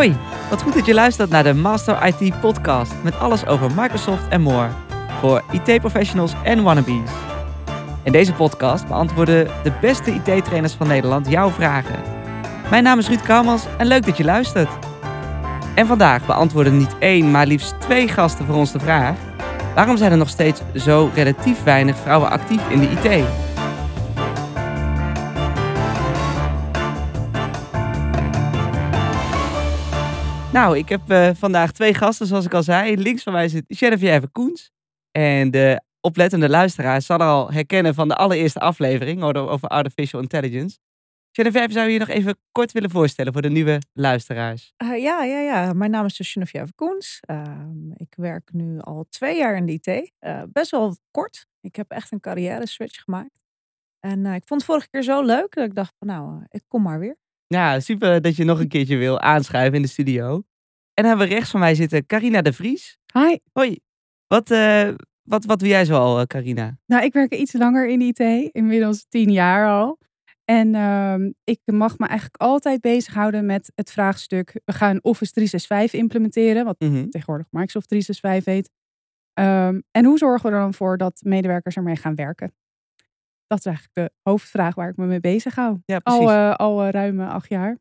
Hoi, 0.00 0.16
wat 0.50 0.62
goed 0.62 0.74
dat 0.74 0.86
je 0.86 0.94
luistert 0.94 1.30
naar 1.30 1.42
de 1.42 1.54
Master 1.54 2.06
IT 2.06 2.40
podcast 2.40 2.92
met 3.02 3.18
alles 3.18 3.46
over 3.46 3.70
Microsoft 3.76 4.28
en 4.28 4.40
more. 4.40 4.68
Voor 5.20 5.42
IT-professionals 5.50 6.32
en 6.42 6.62
wannabes. 6.62 7.10
In 8.02 8.12
deze 8.12 8.32
podcast 8.32 8.86
beantwoorden 8.86 9.46
de 9.62 9.72
beste 9.80 10.10
IT-trainers 10.10 10.72
van 10.72 10.86
Nederland 10.86 11.28
jouw 11.28 11.50
vragen. 11.50 12.00
Mijn 12.70 12.82
naam 12.82 12.98
is 12.98 13.08
Ruud 13.08 13.22
Kouwmans 13.22 13.66
en 13.78 13.86
leuk 13.86 14.06
dat 14.06 14.16
je 14.16 14.24
luistert. 14.24 14.70
En 15.74 15.86
vandaag 15.86 16.26
beantwoorden 16.26 16.76
niet 16.76 16.98
één, 16.98 17.30
maar 17.30 17.46
liefst 17.46 17.80
twee 17.80 18.08
gasten 18.08 18.46
voor 18.46 18.56
ons 18.56 18.72
de 18.72 18.80
vraag... 18.80 19.16
waarom 19.74 19.96
zijn 19.96 20.12
er 20.12 20.18
nog 20.18 20.28
steeds 20.28 20.60
zo 20.74 21.10
relatief 21.14 21.62
weinig 21.62 21.96
vrouwen 21.96 22.30
actief 22.30 22.68
in 22.68 22.78
de 22.78 22.90
IT? 22.90 23.24
Nou, 30.52 30.78
ik 30.78 30.88
heb 30.88 31.00
uh, 31.10 31.30
vandaag 31.34 31.72
twee 31.72 31.94
gasten, 31.94 32.26
zoals 32.26 32.44
ik 32.44 32.54
al 32.54 32.62
zei. 32.62 32.96
Links 32.96 33.22
van 33.22 33.32
mij 33.32 33.48
zit 33.48 33.64
Geneviève 33.68 34.28
Koens. 34.28 34.70
En 35.10 35.50
de 35.50 35.82
oplettende 36.00 36.48
luisteraar 36.48 37.02
zal 37.02 37.18
al 37.18 37.52
herkennen 37.52 37.94
van 37.94 38.08
de 38.08 38.16
allereerste 38.16 38.60
aflevering 38.60 39.22
over 39.22 39.68
artificial 39.68 40.20
intelligence. 40.20 40.78
Geneviève, 41.32 41.72
zou 41.72 41.86
je 41.86 41.92
je 41.92 41.98
nog 41.98 42.08
even 42.08 42.38
kort 42.52 42.72
willen 42.72 42.90
voorstellen 42.90 43.32
voor 43.32 43.42
de 43.42 43.50
nieuwe 43.50 43.82
luisteraars? 43.92 44.72
Uh, 44.82 45.02
ja, 45.02 45.22
ja, 45.22 45.40
ja. 45.40 45.72
Mijn 45.72 45.90
naam 45.90 46.04
is 46.04 46.16
dus 46.16 46.36
Koens. 46.74 47.20
Uh, 47.30 47.56
ik 47.94 48.14
werk 48.16 48.52
nu 48.52 48.78
al 48.78 49.06
twee 49.08 49.36
jaar 49.36 49.56
in 49.56 49.66
de 49.66 49.72
IT. 49.72 50.12
Uh, 50.20 50.42
best 50.52 50.70
wel 50.70 50.96
kort. 51.10 51.46
Ik 51.60 51.76
heb 51.76 51.90
echt 51.90 52.12
een 52.12 52.20
carrière 52.20 52.66
switch 52.66 53.02
gemaakt. 53.02 53.44
En 54.00 54.26
ik 54.26 54.42
vond 54.46 54.60
het 54.60 54.70
vorige 54.70 54.88
keer 54.90 55.02
zo 55.02 55.22
leuk 55.22 55.54
dat 55.54 55.64
ik 55.64 55.74
dacht 55.74 55.94
van 55.98 56.08
nou, 56.08 56.44
ik 56.48 56.62
kom 56.68 56.82
maar 56.82 56.98
weer. 56.98 57.16
Ja, 57.54 57.80
super 57.80 58.20
dat 58.20 58.36
je 58.36 58.44
nog 58.44 58.60
een 58.60 58.68
keertje 58.68 58.96
wil 58.96 59.20
aanschuiven 59.20 59.76
in 59.76 59.82
de 59.82 59.88
studio. 59.88 60.34
En 60.94 61.02
dan 61.02 61.06
hebben 61.06 61.28
we 61.28 61.34
rechts 61.34 61.50
van 61.50 61.60
mij 61.60 61.74
zitten 61.74 62.06
Carina 62.06 62.42
de 62.42 62.52
Vries. 62.52 62.98
Hi. 63.12 63.36
Hoi. 63.52 63.80
Wat, 64.26 64.50
uh, 64.50 64.88
wat, 65.22 65.44
wat 65.44 65.58
doe 65.58 65.68
jij 65.68 65.84
zo 65.84 65.94
al, 65.94 66.26
Carina? 66.26 66.78
Nou, 66.86 67.04
ik 67.04 67.12
werk 67.12 67.34
iets 67.34 67.52
langer 67.52 67.88
in 67.88 68.00
IT, 68.00 68.18
inmiddels 68.52 69.06
tien 69.08 69.30
jaar 69.32 69.68
al. 69.68 69.98
En 70.44 70.74
uh, 70.74 71.30
ik 71.44 71.60
mag 71.64 71.98
me 71.98 72.06
eigenlijk 72.06 72.42
altijd 72.42 72.80
bezighouden 72.80 73.46
met 73.46 73.72
het 73.74 73.90
vraagstuk: 73.90 74.60
we 74.64 74.72
gaan 74.72 74.98
Office 75.02 75.32
365 75.32 76.00
implementeren, 76.00 76.64
wat 76.64 76.80
mm 76.80 76.92
-hmm. 76.92 77.10
tegenwoordig 77.10 77.46
Microsoft 77.50 77.88
365 77.88 78.54
heet. 78.54 78.70
Um, 79.40 79.82
en 79.90 80.04
hoe 80.04 80.18
zorgen 80.18 80.50
we 80.50 80.56
er 80.56 80.62
dan 80.62 80.74
voor 80.74 80.96
dat 80.96 81.20
medewerkers 81.24 81.76
ermee 81.76 81.96
gaan 81.96 82.14
werken? 82.14 82.52
Dat 83.50 83.58
is 83.58 83.64
eigenlijk 83.64 83.94
de 83.94 84.10
hoofdvraag 84.22 84.74
waar 84.74 84.88
ik 84.88 84.96
me 84.96 85.06
mee 85.06 85.20
bezig 85.20 85.54
hou. 85.54 85.78
Ja. 85.84 86.00
Al, 86.02 86.30
uh, 86.30 86.54
al 86.54 86.84
uh, 86.84 86.90
ruim 86.90 87.20
acht 87.20 87.48
jaar. 87.48 87.78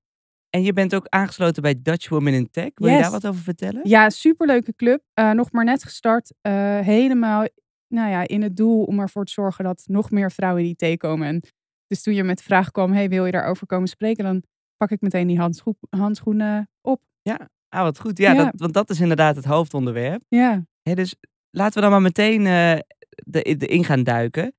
En 0.49 0.63
je 0.63 0.73
bent 0.73 0.95
ook 0.95 1.05
aangesloten 1.07 1.61
bij 1.61 1.79
Dutch 1.81 2.09
Women 2.09 2.33
in 2.33 2.49
Tech. 2.49 2.71
Wil 2.73 2.89
je 2.89 3.01
daar 3.01 3.11
wat 3.11 3.27
over 3.27 3.41
vertellen? 3.41 3.81
Ja, 3.83 4.09
superleuke 4.09 4.75
club. 4.75 5.01
Uh, 5.19 5.31
nog 5.31 5.51
maar 5.51 5.63
net 5.65 5.83
gestart. 5.83 6.33
helemaal 6.41 7.47
nou 7.87 8.09
ja, 8.09 8.27
in 8.27 8.41
het 8.41 8.57
doel 8.57 8.83
om 8.83 8.99
ervoor 8.99 9.25
te 9.25 9.31
zorgen 9.31 9.63
dat 9.63 9.83
nog 9.85 10.11
meer 10.11 10.31
vrouwen 10.31 10.63
in 10.63 10.75
IT 10.77 10.97
komen. 10.97 11.27
En 11.27 11.41
dus 11.87 12.03
toen 12.03 12.13
je 12.13 12.23
met 12.23 12.37
de 12.37 12.43
vraag 12.43 12.71
kwam, 12.71 12.93
hey, 12.93 13.09
wil 13.09 13.25
je 13.25 13.31
daarover 13.31 13.67
komen 13.67 13.87
spreken? 13.87 14.23
Dan 14.23 14.43
pak 14.77 14.91
ik 14.91 15.01
meteen 15.01 15.27
die 15.27 15.39
handscho 15.39 15.73
handschoenen 15.89 16.69
op. 16.81 17.01
Ja, 17.21 17.49
ah, 17.69 17.81
wat 17.81 17.99
goed. 17.99 18.17
Ja, 18.17 18.33
Dat, 18.33 18.53
want 18.55 18.73
dat 18.73 18.89
is 18.89 18.99
inderdaad 18.99 19.35
het 19.35 19.45
hoofdonderwerp. 19.45 20.23
Ja. 20.27 20.63
dus 20.83 21.15
laten 21.49 21.75
we 21.75 21.81
dan 21.81 21.91
maar 21.91 22.01
meteen 22.01 22.43
de, 22.43 23.55
de 23.57 23.67
in 23.67 23.83
gaan 23.83 24.03
duiken. 24.03 24.53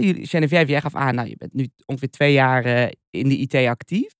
Jullie, 0.00 0.26
Geneviève, 0.26 0.70
jij 0.70 0.80
gaf 0.80 0.94
aan, 0.94 1.14
nou, 1.14 1.28
je 1.28 1.36
bent 1.36 1.52
nu 1.52 1.68
ongeveer 1.86 2.10
twee 2.10 2.32
jaar 2.32 2.66
uh, 2.66 2.88
in 3.10 3.28
de 3.28 3.36
IT 3.36 3.54
actief. 3.54 4.12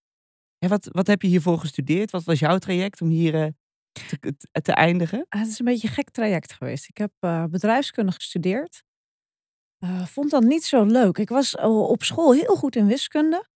Wat, 0.59 0.89
wat 0.93 1.07
heb 1.07 1.23
je 1.23 1.29
hiervoor 1.29 1.59
gestudeerd? 1.59 2.11
Wat 2.11 2.25
was 2.25 2.39
jouw 2.39 2.59
traject 2.59 3.01
om 3.01 3.09
hier 3.09 3.35
uh, 3.35 3.47
te, 4.21 4.35
te, 4.63 4.73
eindigen? 4.73 5.27
Ah, 5.29 5.41
het 5.41 5.49
is 5.49 5.59
een 5.59 5.65
beetje 5.65 5.89
een 5.89 5.95
gek 5.95 6.11
traject 6.11 6.53
geweest. 6.53 6.89
Ik 6.89 6.97
heb 6.97 7.13
uh, 7.21 7.45
bedrijfskunde 7.45 8.13
gestudeerd. 8.13 8.83
vond 10.05 10.31
dat 10.31 10.43
niet 10.43 10.65
zo 10.65 10.85
leuk. 10.85 11.19
Ik 11.19 11.29
was 11.29 11.57
op 11.57 12.03
school 12.03 12.33
heel 12.33 12.57
goed 12.57 12.77
in 12.77 12.87
wiskunde. 12.87 13.49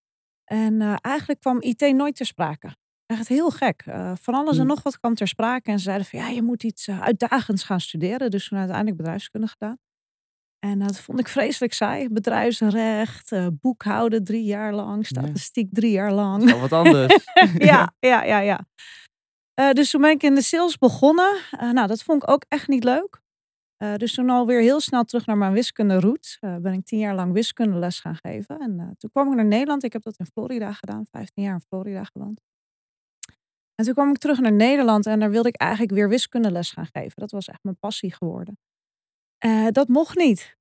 En 0.43 0.81
eigenlijk 1.01 1.39
kwam 1.39 1.61
IT 1.61 1.93
nooit 1.93 2.15
ter 2.15 2.25
sprake. 2.25 2.75
Echt 3.05 3.27
heel 3.27 3.49
gek. 3.49 3.83
van 4.21 4.33
alles 4.33 4.55
en 4.55 4.61
hm. 4.61 4.67
nog 4.67 4.83
wat 4.83 4.99
kwam 4.99 5.13
ter 5.15 5.27
sprake. 5.27 5.71
En 5.71 5.77
ze 5.77 5.83
zeiden 5.83 6.05
van 6.07 6.19
ja, 6.19 6.27
je 6.27 6.41
moet 6.41 6.63
iets 6.63 6.89
uitdagends 6.89 7.63
gaan 7.63 7.81
studeren. 7.81 8.31
Dus 8.31 8.47
toen 8.47 8.57
uiteindelijk 8.57 8.97
bedrijfskunde 8.97 9.47
gedaan. 9.47 9.77
En 10.59 10.79
dat 10.79 10.99
vond 10.99 11.19
ik 11.19 11.27
vreselijk 11.27 11.73
saai. 11.73 12.09
Bedrijfsrecht, 12.09 13.31
uh, 13.31 13.47
boekhouden 13.61 14.23
drie 14.23 14.43
jaar 14.43 14.73
lang, 14.73 15.05
statistiek 15.05 15.67
drie 15.71 15.91
jaar 15.91 16.11
lang. 16.11 16.53
Al 16.53 16.59
wat 16.59 16.71
anders. 16.71 17.23
ja, 17.57 17.93
ja, 17.99 18.23
ja, 18.23 18.39
ja. 18.39 18.65
Uh, 19.59 19.71
dus 19.71 19.89
toen 19.89 20.01
ben 20.01 20.11
ik 20.11 20.23
in 20.23 20.35
de 20.35 20.41
sales 20.41 20.77
begonnen. 20.77 21.35
Uh, 21.51 21.71
nou, 21.71 21.87
dat 21.87 22.03
vond 22.03 22.23
ik 22.23 22.29
ook 22.29 22.45
echt 22.47 22.67
niet 22.67 22.83
leuk. 22.83 23.21
dus 23.77 24.13
toen 24.13 24.29
alweer 24.29 24.61
heel 24.61 24.79
snel 24.79 25.03
terug 25.03 25.25
naar 25.25 25.37
mijn 25.37 25.53
wiskunde 25.53 25.99
route. 25.99 26.59
ben 26.61 26.73
ik 26.73 26.85
tien 26.85 26.99
jaar 26.99 27.15
lang 27.15 27.33
wiskundeles 27.33 27.99
gaan 27.99 28.15
geven. 28.15 28.59
En 28.59 28.95
toen 28.97 29.09
kwam 29.09 29.29
ik 29.29 29.35
naar 29.35 29.45
Nederland. 29.45 29.83
Ik 29.83 29.93
heb 29.93 30.03
dat 30.03 30.17
in 30.17 30.25
Florida 30.25 30.73
gedaan. 30.73 31.05
Vijftien 31.11 31.43
jaar 31.43 31.53
in 31.53 31.65
Florida 31.67 32.03
gewoond. 32.03 32.41
En 33.75 33.85
toen 33.85 33.93
kwam 33.93 34.09
ik 34.09 34.17
terug 34.17 34.39
naar 34.39 34.51
Nederland 34.51 35.05
en 35.05 35.19
daar 35.19 35.29
wilde 35.29 35.49
ik 35.49 35.55
eigenlijk 35.55 35.91
weer 35.91 36.09
wiskundeles 36.09 36.71
gaan 36.71 36.87
geven. 36.91 37.13
Dat 37.15 37.31
was 37.31 37.47
echt 37.47 37.63
mijn 37.63 37.77
passie 37.79 38.13
geworden. 38.13 38.57
Uh, 39.45 39.67
dat 39.71 39.87
mocht 39.87 40.17
niet. 40.17 40.57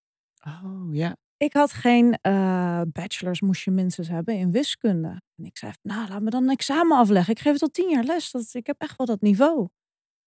Oh, 0.47 0.95
ja. 0.95 1.17
Ik 1.37 1.53
had 1.53 1.73
geen 1.73 2.19
uh, 2.23 2.81
bachelors, 2.93 3.41
moest 3.41 3.65
je 3.65 3.71
minstens 3.71 4.09
hebben 4.09 4.35
in 4.35 4.51
wiskunde. 4.51 5.21
En 5.37 5.45
ik 5.45 5.59
zei, 5.59 5.73
nou, 5.83 6.09
laat 6.09 6.23
me 6.23 6.31
dan 6.31 6.43
een 6.43 6.51
examen 6.51 6.97
afleggen. 6.97 7.33
Ik 7.33 7.41
geef 7.41 7.53
het 7.53 7.63
al 7.63 7.69
tien 7.69 7.91
jaar 7.91 8.05
les. 8.05 8.31
Dat, 8.31 8.49
ik 8.53 8.67
heb 8.67 8.81
echt 8.81 8.97
wel 8.97 9.07
dat 9.07 9.21
niveau. 9.21 9.69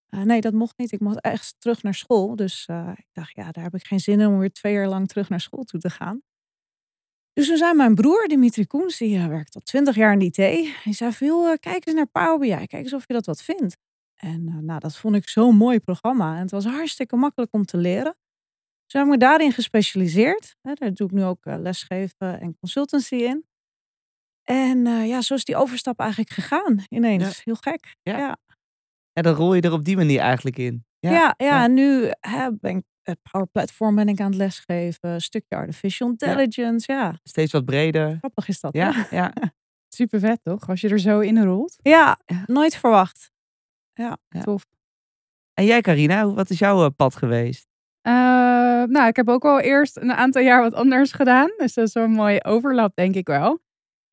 Uh, 0.10 0.22
nee, 0.22 0.42
dat 0.42 0.54
mocht 0.54 0.78
niet. 0.78 0.92
Ik 0.92 1.00
mocht 1.00 1.22
echt 1.22 1.56
terug 1.58 1.84
naar 1.84 1.94
school. 1.94 2.36
Dus 2.36 2.66
ik 2.96 3.08
dacht, 3.12 3.36
ja, 3.36 3.52
daar 3.52 3.64
heb 3.64 3.76
ik 3.76 3.86
geen 3.86 4.00
zin 4.00 4.20
in 4.20 4.28
om 4.28 4.40
weer 4.40 4.52
twee 4.52 4.74
jaar 4.74 4.88
lang 4.88 5.08
terug 5.08 5.30
naar 5.30 5.40
school 5.40 5.64
toe 5.64 5.80
te 5.80 5.90
gaan. 5.90 6.22
Dus 7.34 7.48
toen 7.48 7.58
zei 7.58 7.74
mijn 7.74 7.96
broer, 7.96 8.28
Dimitri 8.28 8.68
Koens, 8.68 8.98
die 8.98 9.28
werkt 9.28 9.56
al 9.56 9.62
twintig 9.62 9.96
jaar 9.96 10.12
in 10.12 10.20
de 10.20 10.26
IT. 10.26 10.36
Hij 10.84 10.94
zei, 10.94 11.12
veel, 11.12 11.60
kijk 11.60 11.86
eens 11.86 11.96
naar 11.96 12.08
Power 12.08 12.40
BI. 12.40 12.68
Kijk 12.68 12.84
eens 12.84 12.94
of 12.94 13.08
je 13.08 13.14
dat 13.14 13.26
wat 13.26 13.44
vindt. 13.44 13.78
En 14.16 14.66
nou, 14.66 14.80
dat 14.80 14.98
vond 14.98 15.16
ik 15.16 15.30
zo'n 15.30 15.56
mooi 15.56 15.80
programma. 15.80 16.36
En 16.36 16.42
het 16.42 16.52
was 16.52 16.66
hartstikke 16.66 17.16
makkelijk 17.16 17.54
om 17.54 17.66
te 17.66 17.78
leren. 17.78 18.16
Zo 18.92 18.98
heb 18.98 19.08
ik 19.08 19.14
me 19.14 19.18
daarin 19.18 19.52
gespecialiseerd. 19.52 20.56
Daar 20.62 20.94
doe 20.94 21.08
ik 21.08 21.14
nu 21.14 21.24
ook 21.24 21.46
eh, 21.46 21.60
lesgeven 21.60 22.40
en 22.40 22.58
consultancy 22.60 23.16
in. 23.16 23.46
En 24.44 24.86
uh, 24.86 25.08
ja, 25.08 25.22
zo 25.22 25.34
is 25.34 25.44
die 25.44 25.56
overstap 25.56 26.00
eigenlijk 26.00 26.30
gegaan 26.30 26.84
ineens. 26.88 27.44
Heel 27.44 27.56
gek. 27.56 27.96
Ja. 28.02 28.18
ja. 28.18 28.38
En 29.14 29.24
dan 29.24 29.34
rol 29.34 29.54
je 29.54 29.62
er 29.62 29.72
op 29.72 29.86
die 29.86 29.96
manier 29.96 30.20
eigenlijk 30.20 30.58
in. 30.58 30.86
Ja, 31.00 31.12
ja, 31.12 31.34
ja. 31.38 31.64
en 31.64 31.74
nu 31.74 32.12
hè, 32.20 32.52
ben 32.52 32.78
ik 32.78 32.84
het 33.02 33.20
Power 33.32 33.48
Platform 33.48 33.96
ben 33.96 34.08
ik 34.08 34.20
aan 34.20 34.30
het 34.30 34.36
lesgeven. 34.36 35.10
Een 35.10 35.22
stukje 35.22 35.56
artificial 35.56 36.10
intelligence, 36.10 36.92
ja. 36.92 37.20
Steeds 37.24 37.52
wat 37.52 37.66
breder. 37.66 38.18
Grappig 38.18 38.48
is 38.48 38.60
dat, 38.60 38.74
Ja, 38.74 39.08
ja. 39.10 39.34
Super 39.96 40.20
vet 40.20 40.44
toch? 40.44 40.70
Als 40.70 40.82
je 40.82 40.90
er 40.90 41.00
zo 41.00 41.20
in 41.20 41.44
rolt. 41.44 41.76
Ja, 41.82 42.20
nooit 42.46 42.76
verwacht. 42.76 43.32
Ja, 43.94 44.18
tof. 44.42 44.66
En 45.54 45.66
jij 45.66 45.82
Carina, 45.82 46.34
wat 46.34 46.50
is 46.50 46.60
jouw 46.60 46.90
pad 46.90 47.16
geweest? 47.16 47.69
Uh, 48.10 48.16
nou, 48.86 49.08
ik 49.08 49.16
heb 49.16 49.30
ook 49.30 49.46
al 49.46 49.60
eerst 49.60 49.98
een 49.98 50.14
aantal 50.14 50.42
jaar 50.42 50.62
wat 50.62 50.74
anders 50.74 51.12
gedaan. 51.12 51.54
Dus 51.58 51.74
dat 51.74 51.86
is 51.86 51.92
zo'n 51.92 52.12
mooie 52.12 52.44
overlap, 52.44 52.96
denk 52.96 53.16
ik 53.16 53.28
wel. 53.28 53.60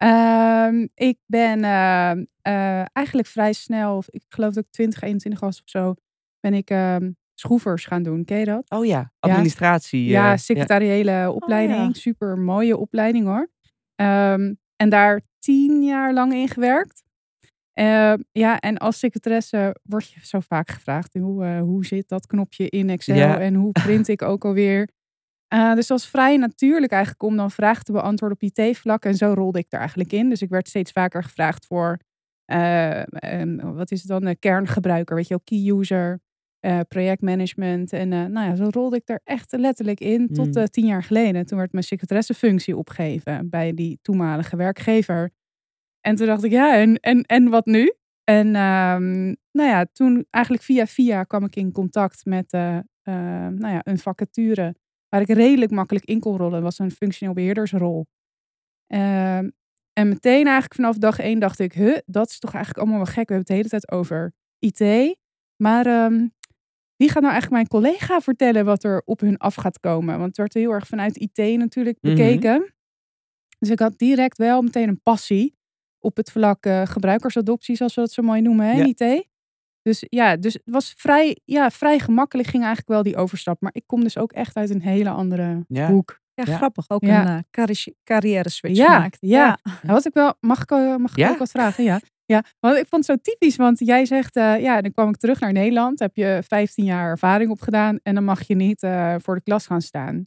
Uh, 0.04 0.86
ik 0.94 1.18
ben 1.26 1.58
uh, 1.58 2.84
eigenlijk 2.92 3.28
vrij 3.28 3.52
snel, 3.52 4.02
ik 4.06 4.22
geloof 4.28 4.52
dat 4.52 4.64
ik 4.64 4.70
2021 4.70 5.40
was 5.40 5.60
of 5.62 5.68
zo, 5.68 5.94
ben 6.40 6.54
ik 6.54 6.70
ehm, 6.70 7.10
schroevers 7.34 7.84
gaan 7.84 8.02
doen. 8.02 8.24
Ken 8.24 8.38
je 8.38 8.44
dat? 8.44 8.70
Oh 8.70 8.86
ja, 8.86 9.12
administratie. 9.18 10.04
Ja, 10.04 10.30
ja 10.30 10.36
secretariële 10.36 11.26
oh 11.28 11.34
opleiding. 11.34 11.96
Super 11.96 12.38
mooie 12.38 12.76
opleiding 12.76 13.26
hoor. 13.26 13.50
Um, 13.96 14.58
en 14.76 14.88
daar 14.88 15.20
tien 15.38 15.82
jaar 15.82 16.12
lang 16.12 16.32
in 16.32 16.48
gewerkt. 16.48 17.02
Uh, 17.80 18.14
ja, 18.32 18.58
en 18.58 18.78
als 18.78 18.98
secretaresse 18.98 19.76
word 19.82 20.10
je 20.10 20.20
zo 20.22 20.40
vaak 20.40 20.70
gevraagd: 20.70 21.14
hoe, 21.14 21.44
uh, 21.44 21.60
hoe 21.60 21.86
zit 21.86 22.08
dat 22.08 22.26
knopje 22.26 22.68
in 22.68 22.90
Excel 22.90 23.34
en 23.38 23.54
hoe 23.54 23.72
print 23.72 24.08
ik 24.08 24.22
ook 24.22 24.44
alweer? 24.44 24.88
Uh, 25.54 25.74
dus 25.74 25.86
dat 25.86 25.98
was 25.98 26.08
vrij 26.08 26.36
natuurlijk 26.36 26.92
eigenlijk 26.92 27.22
om 27.22 27.36
dan 27.36 27.50
vragen 27.50 27.84
te 27.84 27.92
beantwoorden 27.92 28.38
op 28.40 28.50
IT-vlak. 28.50 29.04
En 29.04 29.14
zo 29.14 29.32
rolde 29.32 29.58
ik 29.58 29.66
er 29.68 29.78
eigenlijk 29.78 30.12
in. 30.12 30.28
Dus 30.28 30.42
ik 30.42 30.48
werd 30.48 30.68
steeds 30.68 30.92
vaker 30.92 31.22
gevraagd 31.22 31.66
voor, 31.66 31.98
um, 32.44 33.74
wat 33.74 33.90
is 33.90 33.98
het 33.98 34.08
dan, 34.08 34.26
een 34.26 34.38
kerngebruiker, 34.38 35.16
weet 35.16 35.28
je 35.28 35.40
wel, 35.44 35.60
key 35.60 35.78
user, 35.78 36.20
projectmanagement. 36.88 37.92
En 37.92 38.08
nou 38.08 38.48
ja, 38.48 38.54
zo 38.54 38.68
rolde 38.70 38.96
ik 38.96 39.08
er 39.08 39.20
echt 39.24 39.52
letterlijk 39.52 40.00
in 40.00 40.28
tot 40.32 40.54
hmm. 40.54 40.66
tien 40.66 40.86
jaar 40.86 41.02
geleden. 41.02 41.46
Toen 41.46 41.58
werd 41.58 41.72
mijn 41.72 41.84
secretaressefunctie 41.84 42.76
opgegeven 42.76 43.48
bij 43.50 43.74
die 43.74 43.98
toenmalige 44.02 44.56
werkgever. 44.56 45.30
En 46.06 46.16
toen 46.16 46.26
dacht 46.26 46.44
ik, 46.44 46.50
ja, 46.50 46.76
en, 46.76 47.00
en, 47.00 47.22
en 47.22 47.48
wat 47.48 47.66
nu? 47.66 47.94
En 48.24 48.46
um, 48.46 49.36
nou 49.52 49.68
ja, 49.68 49.86
toen 49.92 50.26
eigenlijk 50.30 50.64
via 50.64 50.86
via 50.86 51.22
kwam 51.24 51.44
ik 51.44 51.56
in 51.56 51.72
contact 51.72 52.24
met 52.24 52.52
uh, 52.52 52.74
uh, 52.74 53.14
nou 53.48 53.68
ja, 53.72 53.80
een 53.82 53.98
vacature 53.98 54.74
waar 55.08 55.20
ik 55.20 55.28
redelijk 55.28 55.70
makkelijk 55.70 56.04
in 56.04 56.20
kon 56.20 56.36
rollen. 56.36 56.52
Dat 56.52 56.62
was 56.62 56.78
een 56.78 56.90
functioneel 56.90 57.34
beheerdersrol. 57.34 58.06
Uh, 58.94 59.38
En 59.92 60.08
meteen 60.08 60.44
eigenlijk 60.44 60.74
vanaf 60.74 60.96
dag 60.96 61.18
één 61.18 61.38
dacht 61.38 61.58
ik, 61.58 61.72
huh, 61.72 61.98
dat 62.06 62.30
is 62.30 62.38
toch 62.38 62.54
eigenlijk 62.54 62.84
allemaal 62.84 63.04
wel 63.04 63.14
gek. 63.14 63.28
We 63.28 63.34
hebben 63.34 63.38
het 63.38 63.46
de 63.46 63.54
hele 63.54 63.68
tijd 63.68 63.90
over 63.90 64.32
IT. 64.58 65.16
Maar 65.62 65.86
ehm, 65.86 66.26
wie 66.96 67.08
gaat 67.10 67.22
nou 67.22 67.32
eigenlijk 67.34 67.50
mijn 67.50 67.68
collega 67.82 68.20
vertellen 68.20 68.64
wat 68.64 68.84
er 68.84 69.02
op 69.04 69.20
hun 69.20 69.36
af 69.36 69.54
gaat 69.54 69.80
komen? 69.80 70.14
Want 70.14 70.26
het 70.26 70.36
werd 70.36 70.54
heel 70.54 70.70
erg 70.72 70.86
vanuit 70.86 71.16
IT 71.16 71.58
natuurlijk 71.58 71.98
Mhm. 72.00 72.14
bekeken. 72.14 72.74
Dus 73.58 73.70
ik 73.70 73.78
had 73.78 73.98
direct 73.98 74.38
wel 74.38 74.62
meteen 74.62 74.88
een 74.88 75.02
passie 75.02 75.55
op 76.06 76.16
het 76.16 76.30
vlak 76.30 76.66
eh, 76.66 76.82
gebruikersadoptie, 76.86 77.76
zoals 77.76 77.94
we 77.94 78.00
dat 78.00 78.12
zo 78.12 78.22
mooi 78.22 78.40
noemen, 78.40 78.66
hè, 78.66 78.80
in 78.82 78.94
IT. 78.96 79.26
Dus 79.82 80.04
ja, 80.08 80.36
dus 80.36 80.52
het 80.52 80.62
was 80.64 80.94
vrij, 80.96 81.36
ja, 81.44 81.70
vrij 81.70 81.98
gemakkelijk 81.98 82.48
ging 82.48 82.62
eigenlijk 82.64 82.92
wel 82.92 83.02
die 83.02 83.16
overstap. 83.16 83.60
Maar 83.60 83.70
ik 83.74 83.82
kom 83.86 84.02
dus 84.02 84.18
ook 84.18 84.32
echt 84.32 84.56
uit 84.56 84.70
een 84.70 84.82
hele 84.82 85.10
andere 85.10 85.64
Ja. 85.68 85.86
hoek. 85.90 86.20
Ja, 86.34 86.44
Ja. 86.46 86.56
grappig. 86.56 86.90
Ook 86.90 87.02
Ja. 87.04 87.20
een 87.20 87.36
eh, 87.36 87.42
carri- 87.50 87.94
carrière 88.04 88.48
switch 88.50 88.76
Ja, 88.76 88.94
gemaakt. 88.94 89.16
ja. 89.20 89.58
Wat 89.82 90.04
ik 90.06 90.12
wel, 90.14 90.34
mag 90.40 90.62
ik, 90.62 90.70
mag 90.98 91.10
ik 91.10 91.16
Ja? 91.16 91.30
ook 91.30 91.38
wat 91.38 91.50
vragen? 91.50 91.84
Ja. 91.84 92.00
ja, 92.24 92.44
want 92.60 92.76
ik 92.76 92.86
vond 92.88 93.06
het 93.06 93.16
zo 93.18 93.30
typisch, 93.30 93.56
want 93.56 93.78
jij 93.78 94.04
zegt, 94.06 94.36
eh, 94.36 94.60
ja, 94.60 94.80
dan 94.80 94.92
kwam 94.92 95.08
ik 95.08 95.16
terug 95.16 95.40
naar 95.40 95.52
Nederland, 95.52 95.98
heb 95.98 96.16
je 96.16 96.42
15 96.48 96.84
jaar 96.84 97.08
ervaring 97.10 97.50
opgedaan 97.50 97.98
en 98.02 98.14
dan 98.14 98.24
mag 98.24 98.46
je 98.46 98.54
niet 98.54 98.82
eh, 98.82 99.14
voor 99.18 99.34
de 99.34 99.42
klas 99.42 99.66
gaan 99.66 99.82
staan. 99.82 100.26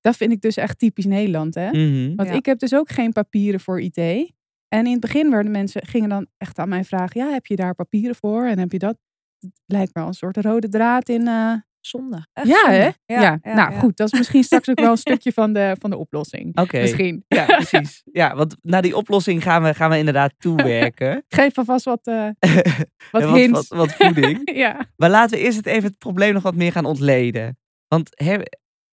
Dat 0.00 0.16
vind 0.16 0.32
ik 0.32 0.40
dus 0.40 0.56
echt 0.56 0.78
typisch 0.78 1.04
Nederland, 1.06 1.54
hè? 1.54 1.70
Mhm. 1.70 2.14
Want 2.16 2.28
Ja. 2.28 2.34
ik 2.34 2.46
heb 2.46 2.58
dus 2.58 2.74
ook 2.74 2.90
geen 2.90 3.12
papieren 3.12 3.60
voor 3.60 3.80
IT. 3.80 4.32
En 4.72 4.84
in 4.86 4.92
het 4.92 5.00
begin 5.00 5.30
werden 5.30 5.52
mensen, 5.52 5.86
gingen 5.86 6.08
dan 6.08 6.26
echt 6.38 6.58
aan 6.58 6.68
mij 6.68 6.84
vragen, 6.84 7.20
ja, 7.26 7.32
heb 7.32 7.46
je 7.46 7.56
daar 7.56 7.74
papieren 7.74 8.16
voor 8.16 8.46
en 8.46 8.58
heb 8.58 8.72
je 8.72 8.78
dat? 8.78 8.96
Het 9.40 9.50
lijkt 9.66 9.92
wel 9.92 10.06
een 10.06 10.12
soort 10.14 10.36
rode 10.36 10.68
draad 10.68 11.08
in... 11.08 11.26
eh, 11.28 11.54
Zonde. 11.80 12.26
Echt 12.32 12.46
ja, 12.46 12.60
zonde. 12.60 12.76
hè? 13.06 13.14
Ja, 13.14 13.38
nou 13.42 13.72
ja. 13.72 13.78
goed, 13.78 13.96
dat 13.96 14.12
is 14.12 14.18
misschien 14.18 14.42
straks 14.44 14.68
ook 14.68 14.80
wel 14.80 14.90
een 14.90 14.96
stukje 15.08 15.32
van 15.32 15.52
de, 15.52 15.76
van 15.78 15.90
de 15.90 15.96
oplossing. 15.96 16.58
Oké. 16.60 16.80
Misschien. 16.80 17.24
Ja, 17.28 17.44
precies. 17.64 18.02
Ja, 18.12 18.34
want 18.34 18.56
naar 18.60 18.82
die 18.82 18.96
oplossing 18.96 19.42
gaan 19.42 19.62
we, 19.62 19.74
gaan 19.74 19.90
we 19.90 19.98
inderdaad 19.98 20.32
toewerken. 20.38 21.24
Geef 21.28 21.58
alvast 21.58 21.84
wat, 21.84 22.06
eh 22.06 22.28
wat. 23.10 23.48
Wat, 23.50 23.68
wat 23.68 23.92
voeding. 23.94 24.54
ja. 24.54 24.86
Maar 24.96 25.10
laten 25.10 25.38
we 25.38 25.44
eerst 25.44 25.56
het 25.56 25.66
even 25.66 25.88
het 25.88 25.98
probleem 25.98 26.32
nog 26.32 26.42
wat 26.42 26.54
meer 26.54 26.72
gaan 26.72 26.84
ontleden. 26.84 27.58
Want 27.88 28.08
hè, 28.24 28.36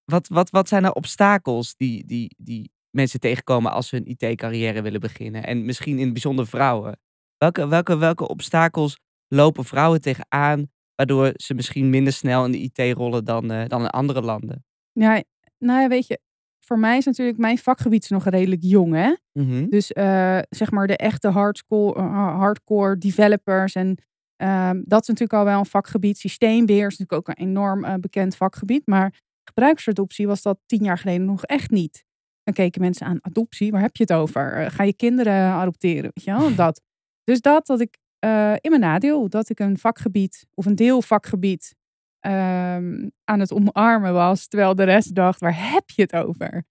wat, 0.05 0.27
wat, 0.27 0.49
wat 0.49 0.67
zijn 0.67 0.81
nou 0.81 0.93
obstakels 0.93 1.75
die, 1.75 2.05
die, 2.05 2.35
die 2.37 2.71
mensen 2.91 3.19
tegenkomen 3.19 3.71
als 3.71 3.87
ze 3.87 3.95
hun 3.95 4.07
IT-carrière 4.17 4.81
willen 4.81 4.99
beginnen? 4.99 5.43
En 5.43 5.65
misschien 5.65 5.97
in 5.97 6.03
het 6.03 6.13
bijzonder 6.13 6.47
vrouwen. 6.47 6.99
Welke, 7.37 7.67
welke, 7.67 7.97
welke 7.97 8.27
obstakels 8.27 8.99
lopen 9.27 9.65
vrouwen 9.65 10.01
tegenaan, 10.01 10.67
waardoor 10.95 11.31
ze 11.35 11.53
misschien 11.53 11.89
minder 11.89 12.13
snel 12.13 12.45
in 12.45 12.51
de 12.51 12.57
IT 12.57 12.97
rollen 12.97 13.25
dan, 13.25 13.51
eh, 13.51 13.67
dan 13.67 13.81
in 13.81 13.87
andere 13.87 14.21
landen? 14.21 14.63
ja, 14.91 15.23
nou 15.57 15.81
ja, 15.81 15.87
weet 15.87 16.07
je, 16.07 16.19
voor 16.59 16.79
mij 16.79 16.97
is 16.97 17.05
natuurlijk 17.05 17.37
mijn 17.37 17.57
vakgebied 17.57 18.09
nog 18.09 18.25
redelijk 18.25 18.63
jong, 18.63 18.93
hè? 18.93 19.15
Mhm. 19.31 19.69
Dus 19.69 19.91
eh, 19.91 20.39
zeg 20.49 20.71
maar 20.71 20.87
de 20.87 20.97
echte 20.97 21.27
hardcore, 21.27 21.99
eh, 21.99 22.37
hardcore 22.37 22.97
developers 22.97 23.75
en 23.75 23.97
ehm, 24.35 24.81
dat 24.85 25.01
is 25.01 25.07
natuurlijk 25.07 25.39
al 25.39 25.45
wel 25.45 25.59
een 25.59 25.65
vakgebied. 25.65 26.17
Systeembeheer 26.17 26.87
is 26.87 26.97
natuurlijk 26.97 27.29
ook 27.29 27.37
een 27.37 27.45
enorm 27.47 28.01
bekend 28.01 28.35
vakgebied, 28.35 28.87
maar 28.87 29.13
gebruiksadoptie 29.43 30.27
was 30.27 30.41
dat 30.41 30.59
tien 30.65 30.83
jaar 30.83 30.97
geleden 30.97 31.25
nog 31.25 31.43
echt 31.43 31.69
niet. 31.69 32.03
Dan 32.49 32.65
keken 32.65 32.81
mensen 32.81 33.07
aan 33.07 33.19
adoptie, 33.21 33.71
waar 33.71 33.81
heb 33.81 33.95
je 33.95 34.03
het 34.03 34.13
over? 34.13 34.53
Eh, 34.53 34.71
ga 34.71 34.83
je 34.83 34.93
kinderen 34.93 35.51
adopteren? 35.51 36.11
Weet 36.13 36.23
je 36.23 36.31
wel? 36.31 36.55
Dat. 36.55 36.81
Dus 37.23 37.41
dat 37.41 37.65
dat 37.65 37.79
ik 37.79 37.97
eh, 38.19 38.53
in 38.59 38.69
mijn 38.69 38.81
nadeel, 38.81 39.29
dat 39.29 39.49
ik 39.49 39.59
een 39.59 39.77
vakgebied 39.77 40.45
of 40.53 40.65
een 40.65 40.75
deel 40.75 41.01
vakgebied 41.01 41.75
ehm, 42.19 43.09
aan 43.23 43.39
het 43.39 43.53
omarmen 43.53 44.13
was, 44.13 44.47
terwijl 44.47 44.75
de 44.75 44.83
rest 44.83 45.15
dacht, 45.15 45.39
waar 45.39 45.71
heb 45.71 45.89
je 45.89 46.01
het 46.01 46.15
over? 46.15 46.63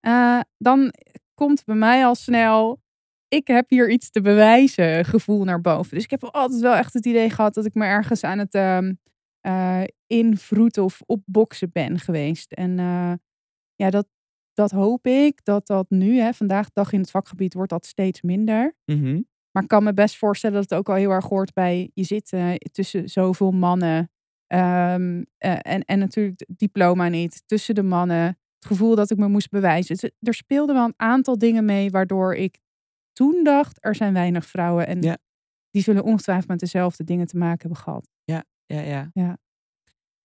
Eh, 0.00 0.40
dan 0.58 0.92
komt 1.34 1.64
bij 1.64 1.76
mij 1.76 2.04
al 2.04 2.14
snel, 2.14 2.80
ik 3.28 3.46
heb 3.46 3.68
hier 3.68 3.90
iets 3.90 4.10
te 4.10 4.20
bewijzen, 4.20 5.04
gevoel 5.04 5.44
naar 5.44 5.60
boven. 5.60 5.94
Dus 5.94 6.04
ik 6.04 6.10
heb 6.10 6.24
altijd 6.24 6.60
wel 6.60 6.74
echt 6.74 6.94
het 6.94 7.06
idee 7.06 7.30
gehad 7.30 7.54
dat 7.54 7.64
ik 7.64 7.74
me 7.74 7.84
ergens 7.84 8.24
aan 8.24 8.38
het 8.38 8.54
invroeten 10.06 10.84
of 10.84 11.00
opboksen 11.06 11.70
ben 11.72 11.98
geweest. 11.98 12.52
En 12.52 12.76
ja, 13.74 13.90
dat, 13.90 14.06
dat 14.58 14.70
hoop 14.70 15.06
ik, 15.06 15.44
dat 15.44 15.66
dat 15.66 15.90
nu, 15.90 16.18
hè, 16.18 16.32
vandaag 16.32 16.64
de 16.66 16.70
dag 16.74 16.92
in 16.92 17.00
het 17.00 17.10
vakgebied, 17.10 17.54
wordt 17.54 17.70
dat 17.70 17.86
steeds 17.86 18.22
minder. 18.22 18.74
Mhm. 18.84 19.20
Maar 19.50 19.62
ik 19.62 19.68
kan 19.68 19.82
me 19.84 19.94
best 19.94 20.16
voorstellen 20.16 20.56
dat 20.60 20.70
het 20.70 20.78
ook 20.78 20.88
al 20.88 20.94
heel 20.94 21.10
erg 21.10 21.28
hoort 21.28 21.52
bij 21.52 21.90
je 21.94 22.04
zit 22.04 22.32
eh, 22.32 22.54
tussen 22.54 23.08
zoveel 23.08 23.50
mannen. 23.50 24.10
ehm, 24.46 25.22
eh, 25.38 25.58
en, 25.62 25.84
en 25.84 25.98
natuurlijk 25.98 26.38
het 26.46 26.58
diploma 26.58 27.08
niet. 27.08 27.42
Tussen 27.46 27.74
de 27.74 27.82
mannen. 27.82 28.24
Het 28.58 28.66
gevoel 28.66 28.94
dat 28.94 29.10
ik 29.10 29.16
me 29.18 29.28
moest 29.28 29.50
bewijzen. 29.50 29.96
Dus 29.96 30.10
er 30.20 30.34
speelden 30.34 30.74
wel 30.74 30.84
een 30.84 30.94
aantal 30.96 31.38
dingen 31.38 31.64
mee 31.64 31.90
waardoor 31.90 32.34
ik 32.34 32.58
toen 33.12 33.44
dacht, 33.44 33.78
er 33.80 33.94
zijn 33.94 34.12
weinig 34.12 34.46
vrouwen. 34.46 34.86
En 34.86 35.02
Ja. 35.02 35.16
die 35.70 35.82
zullen 35.82 36.02
ongetwijfeld 36.04 36.48
met 36.48 36.58
dezelfde 36.60 37.04
dingen 37.04 37.26
te 37.26 37.36
maken 37.36 37.58
hebben 37.60 37.78
gehad. 37.78 38.08
Ja, 38.24 39.10
ja. 39.12 39.38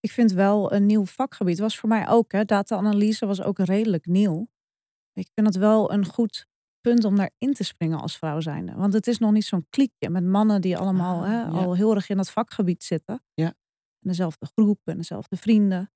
Ik 0.04 0.10
vind 0.12 0.32
wel 0.32 0.72
een 0.72 0.86
nieuw 0.86 1.04
vakgebied. 1.04 1.58
Was 1.58 1.78
voor 1.78 1.88
mij 1.88 2.08
ook. 2.08 2.32
Hè. 2.32 2.44
Data-analyse 2.44 3.26
was 3.26 3.42
ook 3.42 3.58
redelijk 3.58 4.06
nieuw. 4.06 4.48
Ik 5.12 5.28
vind 5.34 5.46
het 5.46 5.56
wel 5.56 5.92
een 5.92 6.04
goed 6.06 6.46
punt 6.80 7.04
om 7.04 7.16
daarin 7.16 7.52
te 7.52 7.64
springen 7.64 8.00
als 8.00 8.18
vrouw 8.18 8.40
zijnde. 8.40 8.74
Want 8.74 8.92
het 8.92 9.06
is 9.06 9.18
nog 9.18 9.32
niet 9.32 9.44
zo'n 9.44 9.66
kliekje 9.70 10.10
met 10.10 10.24
mannen 10.24 10.60
die 10.60 10.76
allemaal 10.76 11.22
Ah, 11.22 11.28
hè, 11.28 11.40
ja. 11.40 11.48
al 11.48 11.74
heel 11.74 11.94
erg 11.94 12.08
in 12.08 12.16
dat 12.16 12.30
vakgebied 12.30 12.84
zitten. 12.84 13.22
Ja. 13.34 13.46
En 13.46 13.54
dezelfde 14.08 14.46
groep 14.54 14.80
en 14.84 14.96
dezelfde 14.96 15.36
vrienden. 15.36 15.92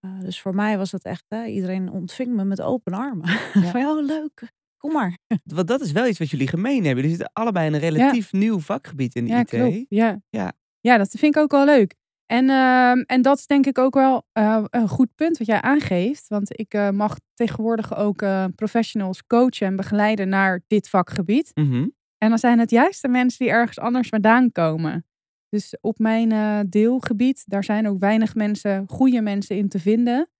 Eh, 0.00 0.20
dus 0.20 0.40
voor 0.40 0.54
mij 0.54 0.78
was 0.78 0.92
het 0.92 1.04
echt, 1.04 1.24
hè, 1.28 1.44
iedereen 1.44 1.90
ontving 1.90 2.34
me 2.34 2.44
met 2.44 2.60
open 2.60 2.92
armen. 2.92 3.28
Van 3.72 3.80
ja, 3.80 3.96
oh, 3.96 4.04
leuk, 4.04 4.52
kom 4.76 4.92
maar. 4.92 5.18
Want 5.44 5.68
dat 5.68 5.80
is 5.80 5.92
wel 5.92 6.06
iets 6.06 6.18
wat 6.18 6.30
jullie 6.30 6.48
gemeen 6.48 6.84
hebben. 6.84 7.02
Jullie 7.02 7.16
zitten 7.16 7.30
allebei 7.32 7.66
in 7.66 7.74
een 7.74 7.80
relatief 7.80 8.32
nieuw 8.32 8.60
vakgebied 8.60 9.14
in 9.14 9.24
de 9.24 9.34
IT. 9.34 9.48
klopt. 9.48 9.84
Ja. 9.88 10.20
Ja. 10.30 10.52
ja, 10.80 10.96
dat 10.96 11.10
vind 11.10 11.36
ik 11.36 11.42
ook 11.42 11.50
wel 11.50 11.64
leuk. 11.64 12.00
En, 12.32 12.50
ehm, 12.50 12.98
en 13.06 13.22
dat 13.22 13.38
is 13.38 13.46
denk 13.46 13.66
ik 13.66 13.78
ook 13.78 13.94
wel 13.94 14.26
eh, 14.32 14.64
een 14.70 14.88
goed 14.88 15.14
punt 15.14 15.38
wat 15.38 15.46
jij 15.46 15.60
aangeeft. 15.60 16.28
Want 16.28 16.58
ik 16.58 16.74
eh, 16.74 16.90
mag 16.90 17.16
tegenwoordig 17.34 17.96
ook 17.96 18.22
eh, 18.22 18.44
professionals 18.54 19.26
coachen 19.26 19.66
en 19.66 19.76
begeleiden 19.76 20.28
naar 20.28 20.62
dit 20.66 20.88
vakgebied. 20.88 21.50
Mhm. 21.54 21.88
En 22.18 22.28
dan 22.28 22.38
zijn 22.38 22.58
het 22.58 22.70
juist 22.70 23.02
de 23.02 23.08
mensen 23.08 23.38
die 23.38 23.54
ergens 23.54 23.78
anders 23.78 24.08
vandaan 24.08 24.52
komen. 24.52 25.06
Dus 25.48 25.76
op 25.80 25.98
mijn 25.98 26.66
deelgebied, 26.70 27.42
daar 27.46 27.64
zijn 27.64 27.88
ook 27.88 27.98
weinig 27.98 28.34
mensen, 28.34 28.84
goede 28.88 29.20
mensen 29.20 29.56
in 29.56 29.68
te 29.68 29.78
vinden. 29.78 30.30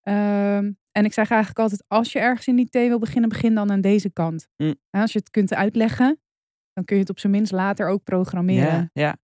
Ehm, 0.00 0.72
en 0.92 1.04
ik 1.04 1.12
zeg 1.12 1.30
eigenlijk 1.30 1.60
altijd, 1.60 1.84
als 1.88 2.12
je 2.12 2.18
ergens 2.18 2.46
in 2.46 2.58
IT 2.58 2.72
wil 2.72 2.98
beginnen, 2.98 3.28
begin 3.28 3.54
dan 3.54 3.70
aan 3.70 3.80
deze 3.80 4.10
kant. 4.10 4.46
Mm. 4.56 4.74
Als 4.90 5.12
je 5.12 5.18
het 5.18 5.30
kunt 5.30 5.54
uitleggen, 5.54 6.20
dan 6.72 6.84
kun 6.84 6.96
je 6.96 7.02
het 7.02 7.10
op 7.10 7.18
zijn 7.18 7.32
minst 7.32 7.52
later 7.52 7.88
ook 7.88 8.04
programmeren. 8.04 8.90
Ja, 8.92 9.02
ja. 9.02 9.16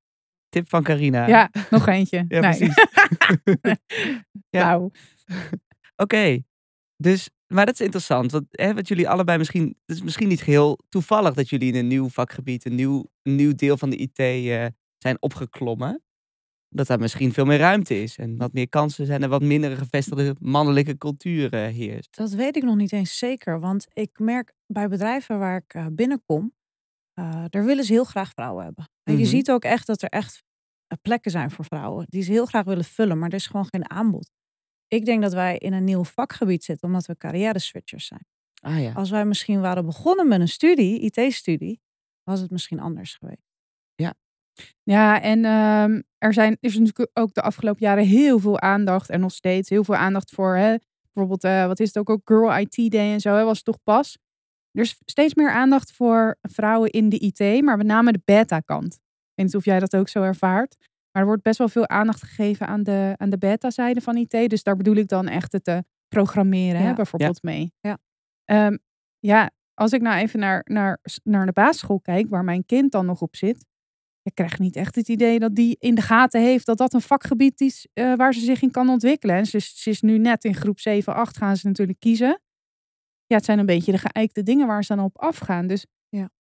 Tip 0.57 0.69
van 0.69 0.83
Carina. 0.83 1.27
Ja, 1.29 1.51
nog 1.71 1.87
eentje. 1.87 2.25
Ja, 2.29 2.41
Nee. 2.41 2.57
precies. 2.57 2.75
Ja. 4.51 4.65
Nou, 4.71 4.91
Oké, 6.03 6.39
dus, 6.97 7.31
maar 7.47 7.67
dat 7.67 7.75
is 7.75 7.81
interessant. 7.87 8.31
Want 8.33 8.45
hè, 8.51 8.75
wat 8.75 8.89
jullie 8.89 9.09
allebei 9.09 9.39
misschien, 9.39 9.77
het 9.87 9.97
is 9.97 10.03
misschien 10.03 10.29
niet 10.29 10.43
geheel 10.43 10.79
toevallig 10.89 11.35
dat 11.35 11.49
jullie 11.49 11.73
in 11.73 11.79
een 11.79 11.87
nieuw 11.87 12.09
vakgebied, 12.09 12.65
een 12.65 12.75
nieuw, 12.75 13.05
een 13.23 13.35
nieuw 13.35 13.55
deel 13.55 13.77
van 13.77 13.91
de 13.91 13.97
IT 13.97 14.19
eh, 14.19 14.67
zijn 14.99 15.17
opgeklommen. 15.23 16.03
Dat 16.69 16.87
daar 16.87 16.99
misschien 16.99 17.33
veel 17.33 17.45
meer 17.45 17.59
ruimte 17.59 18.03
is 18.03 18.17
en 18.19 18.37
wat 18.37 18.53
meer 18.53 18.69
kansen 18.69 19.07
zijn 19.07 19.23
en 19.23 19.29
wat 19.29 19.43
minder 19.43 19.77
gevestigde 19.77 20.37
mannelijke 20.41 20.99
cultuur 20.99 21.53
eh, 21.53 21.61
heerst. 21.75 22.17
Dat 22.17 22.31
weet 22.31 22.57
ik 22.57 22.63
nog 22.63 22.77
niet 22.77 22.93
eens 22.93 23.19
zeker. 23.19 23.61
Want 23.61 23.87
ik 23.93 24.19
merk 24.19 24.53
bij 24.67 24.89
bedrijven 24.89 25.39
waar 25.39 25.57
ik 25.57 25.75
eh, 25.75 25.87
binnenkom, 25.93 26.53
eh, 27.15 27.45
daar 27.49 27.65
willen 27.65 27.85
ze 27.85 27.93
heel 27.93 28.05
graag 28.05 28.31
vrouwen 28.33 28.65
hebben. 28.65 28.85
En 29.03 29.13
Mhm. 29.13 29.23
je 29.23 29.29
ziet 29.29 29.51
ook 29.51 29.65
echt 29.65 29.87
dat 29.87 30.03
er 30.03 30.09
echt 30.09 30.43
plekken 31.02 31.31
zijn 31.31 31.50
voor 31.50 31.64
vrouwen 31.64 32.07
die 32.09 32.23
ze 32.23 32.33
heel 32.33 32.47
graag 32.47 32.64
willen 32.64 32.85
vullen, 32.85 33.19
maar 33.19 33.28
er 33.28 33.35
is 33.35 33.47
gewoon 33.47 33.66
geen 33.71 33.90
aanbod. 33.90 34.31
Ik 34.88 35.05
denk 35.05 35.23
dat 35.23 35.33
wij 35.33 35.59
in 35.59 35.73
een 35.73 35.85
nieuw 35.85 36.05
vakgebied 36.05 36.64
zitten 36.64 36.88
omdat 36.88 37.07
we 37.07 37.16
carrière 37.16 37.59
switchers 37.59 38.07
zijn. 38.07 38.26
Ah 38.61 38.83
ja. 38.83 38.93
Als 38.93 39.11
wij 39.11 39.25
misschien 39.25 39.61
waren 39.61 39.87
begonnen 39.87 40.28
met 40.28 40.40
een 40.40 40.49
studie, 40.49 41.00
IT-studie, 41.00 41.81
was 42.23 42.40
het 42.40 42.50
misschien 42.50 42.81
anders 42.81 43.14
geweest. 43.14 43.47
Ja, 44.83 45.23
en 45.23 45.45
ehm, 45.45 46.02
er, 46.19 46.33
zijn, 46.33 46.57
is 46.61 46.78
natuurlijk 46.78 47.11
ook 47.12 47.35
de 47.35 47.43
afgelopen 47.43 47.81
jaren 47.81 48.05
heel 48.05 48.38
veel 48.38 48.61
aandacht 48.61 49.11
en 49.11 49.21
nog 49.21 49.33
steeds 49.33 49.69
heel 49.69 49.85
veel 49.85 49.97
aandacht 49.97 50.31
voor, 50.31 50.57
hè, 50.57 50.76
bijvoorbeeld, 51.12 51.45
eh, 51.45 51.66
wat 51.66 51.81
is 51.81 51.87
het 51.87 51.99
ook, 51.99 52.11
ook 52.11 52.21
Girl 52.25 52.59
IT 52.59 52.90
Day 52.90 53.12
en 53.12 53.21
zo, 53.21 53.35
hè, 53.35 53.45
was 53.45 53.57
het 53.57 53.64
toch 53.64 53.83
pas. 53.83 54.19
Er 54.73 54.83
is 54.83 54.97
steeds 55.05 55.35
meer 55.35 55.50
aandacht 55.50 55.93
voor 55.93 56.38
vrouwen 56.43 56.90
in 56.90 57.09
de 57.09 57.19
IT, 57.19 57.62
maar 57.62 57.76
met 57.76 57.87
name 57.87 58.12
de 58.12 58.21
beta-kant. 58.25 58.99
Ik 59.37 59.43
weet 59.43 59.47
niet 59.47 59.57
of 59.57 59.64
jij 59.64 59.78
dat 59.78 59.97
ook 59.97 60.09
zo 60.09 60.23
ervaart, 60.23 60.76
maar 61.11 61.23
er 61.23 61.28
wordt 61.28 61.43
best 61.43 61.59
wel 61.59 61.69
veel 61.69 61.88
aandacht 61.88 62.23
gegeven 62.23 62.66
aan 62.66 62.83
de, 62.83 63.14
aan 63.16 63.31
de 63.31 63.38
beta-zijde 63.38 64.00
van 64.00 64.16
IT. 64.16 64.50
Dus 64.50 64.62
daar 64.62 64.76
bedoel 64.76 64.95
ik 64.97 65.09
dan 65.09 65.28
echt 65.28 65.52
het 65.52 65.66
eh, 65.69 65.78
programmeren, 66.09 66.81
hè, 66.81 66.87
Ja. 66.88 66.95
bijvoorbeeld 66.95 67.43
mee. 67.43 67.73
Ja. 67.81 67.99
Ehm, 68.45 68.76
ja, 69.19 69.50
als 69.75 69.93
ik 69.93 70.00
nou 70.00 70.16
even 70.16 70.40
naar, 70.40 70.61
naar, 70.64 71.00
naar 71.23 71.47
de 71.47 71.52
basisschool 71.52 72.00
kijk, 72.00 72.28
waar 72.28 72.45
mijn 72.45 72.66
kind 72.66 72.93
dan 72.93 73.07
nog 73.07 73.21
op 73.23 73.37
zit, 73.37 73.64
ik 74.23 74.35
krijg 74.35 74.59
niet 74.59 74.76
echt 74.76 74.95
het 74.95 75.09
idee 75.09 75.38
dat 75.38 75.55
die 75.55 75.76
in 75.81 75.95
de 75.95 76.02
gaten 76.02 76.40
heeft 76.40 76.66
dat 76.66 76.78
dat 76.78 76.95
een 76.95 77.00
vakgebied 77.00 77.61
is 77.61 77.87
eh, 77.93 78.14
waar 78.14 78.35
ze 78.35 78.40
zich 78.40 78.62
in 78.62 78.71
kan 78.71 78.88
ontwikkelen. 78.88 79.37
En 79.37 79.47
ze, 79.47 79.57
is- 79.57 79.83
ze 79.83 79.90
is 79.90 80.00
nu 80.00 80.19
net 80.19 80.45
in 80.45 80.55
groep 80.55 80.81
7, 80.81 81.14
8 81.14 81.37
gaan 81.37 81.57
ze 81.57 81.66
natuurlijk 81.66 81.99
kiezen. 82.00 82.40
ja, 83.26 83.37
het 83.37 83.45
zijn 83.45 83.59
een 83.59 83.66
beetje 83.66 83.93
de 83.93 83.99
geëikte 83.99 84.43
dingen 84.43 84.66
waar 84.66 84.85
ze 84.85 84.95
dan 84.97 85.05
op 85.05 85.19
afgaan. 85.19 85.66
Dus 85.66 85.87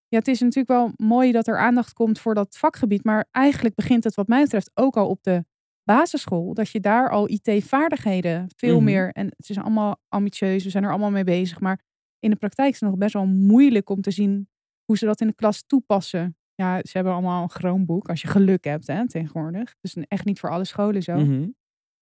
Ja. 0.08 0.18
het 0.18 0.28
is 0.28 0.40
natuurlijk 0.40 0.68
wel 0.68 0.90
mooi 1.08 1.32
dat 1.32 1.46
er 1.46 1.58
aandacht 1.58 1.92
komt 1.92 2.18
voor 2.20 2.34
dat 2.34 2.56
vakgebied. 2.58 3.04
Maar 3.04 3.26
eigenlijk 3.30 3.74
begint 3.74 4.04
het 4.04 4.14
wat 4.14 4.28
mij 4.28 4.42
betreft 4.42 4.70
ook 4.74 4.96
al 4.96 5.08
op 5.08 5.22
de 5.22 5.44
basisschool. 5.84 6.54
Dat 6.54 6.70
je 6.70 6.80
daar 6.80 7.10
al 7.10 7.28
IT-vaardigheden 7.30 8.46
veel 8.56 8.76
Mhm. 8.76 8.84
meer... 8.84 9.10
En 9.12 9.26
het 9.36 9.48
is 9.50 9.58
allemaal 9.58 10.00
ambitieus, 10.08 10.64
we 10.64 10.70
zijn 10.70 10.84
er 10.84 10.90
allemaal 10.90 11.10
mee 11.10 11.24
bezig. 11.24 11.60
Maar 11.60 11.80
in 12.18 12.30
de 12.30 12.36
praktijk 12.36 12.72
is 12.72 12.80
het 12.80 12.88
nog 12.90 12.98
best 12.98 13.12
wel 13.12 13.26
moeilijk 13.26 13.90
om 13.90 14.00
te 14.00 14.10
zien 14.10 14.48
hoe 14.84 14.96
ze 14.98 15.04
dat 15.06 15.20
in 15.20 15.26
de 15.26 15.34
klas 15.34 15.64
toepassen. 15.66 16.36
Ja, 16.54 16.76
ze 16.82 16.90
hebben 16.92 17.12
allemaal 17.12 17.42
een 17.42 17.50
Chromebook, 17.50 18.08
als 18.08 18.22
je 18.22 18.28
geluk 18.28 18.64
hebt 18.64 18.86
hè, 18.86 19.08
tegenwoordig. 19.08 19.74
Dus 19.80 19.94
echt 20.08 20.24
niet 20.24 20.40
voor 20.40 20.50
alle 20.50 20.64
scholen 20.64 21.02
zo. 21.02 21.16
Mhm. 21.16 21.48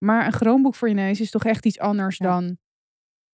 Maar 0.05 0.27
een 0.27 0.33
Chromebook 0.33 0.75
voor 0.75 0.89
je 0.89 0.95
neus 0.95 1.21
is 1.21 1.31
toch 1.31 1.45
echt 1.45 1.67
iets 1.67 1.79
anders 1.79 2.17
Ja. 2.17 2.27
dan 2.27 2.59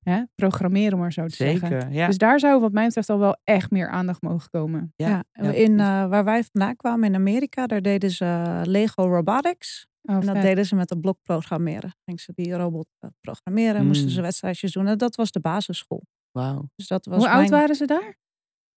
hè, 0.01 0.23
programmeren, 0.35 0.93
om 0.93 0.99
maar 1.01 1.13
zo 1.13 1.27
te 1.27 1.35
zeggen. 1.35 1.93
Ja. 1.93 2.07
Dus 2.07 2.19
daar 2.19 2.41
zou 2.41 2.61
wat 2.61 2.73
mij 2.73 2.87
betreft 2.87 3.11
al 3.11 3.19
wel 3.19 3.37
echt 3.45 3.71
meer 3.71 3.89
aandacht 3.89 4.23
mogen 4.23 4.51
komen. 4.51 4.93
Ja, 4.97 5.25
in, 5.33 5.81
eh, 5.81 6.07
waar 6.07 6.25
wij 6.25 6.45
vandaan 6.45 6.77
kwamen 6.77 7.09
in 7.09 7.15
Amerika, 7.15 7.67
daar 7.67 7.83
deden 7.83 8.11
ze 8.11 8.25
eh, 8.25 8.61
Lego 8.65 9.03
Robotics. 9.03 9.87
Oh, 10.03 10.15
en 10.15 10.21
dat 10.21 10.35
vet. 10.35 10.43
deden 10.43 10.67
ze 10.67 10.75
met 10.75 10.91
een 10.91 11.01
blok 11.01 11.19
programmeren. 11.23 11.95
Gingen 12.05 12.21
ze 12.21 12.33
die 12.35 12.55
robot 12.55 12.87
eh, 12.99 13.11
programmeren, 13.21 13.87
moesten 13.87 14.07
Mm. 14.07 14.13
ze 14.13 14.21
wedstrijdjes 14.23 14.73
doen. 14.73 14.87
En 14.87 14.99
dat 14.99 15.17
was 15.17 15.31
de 15.31 15.41
basisschool. 15.41 16.03
Wauw. 16.31 16.69
Dus 16.77 16.87
dat 16.87 17.07
was 17.07 17.19
Hoe 17.19 17.29
oud 17.29 17.49
waren 17.49 17.75
ze 17.75 17.87
daar? 17.87 18.17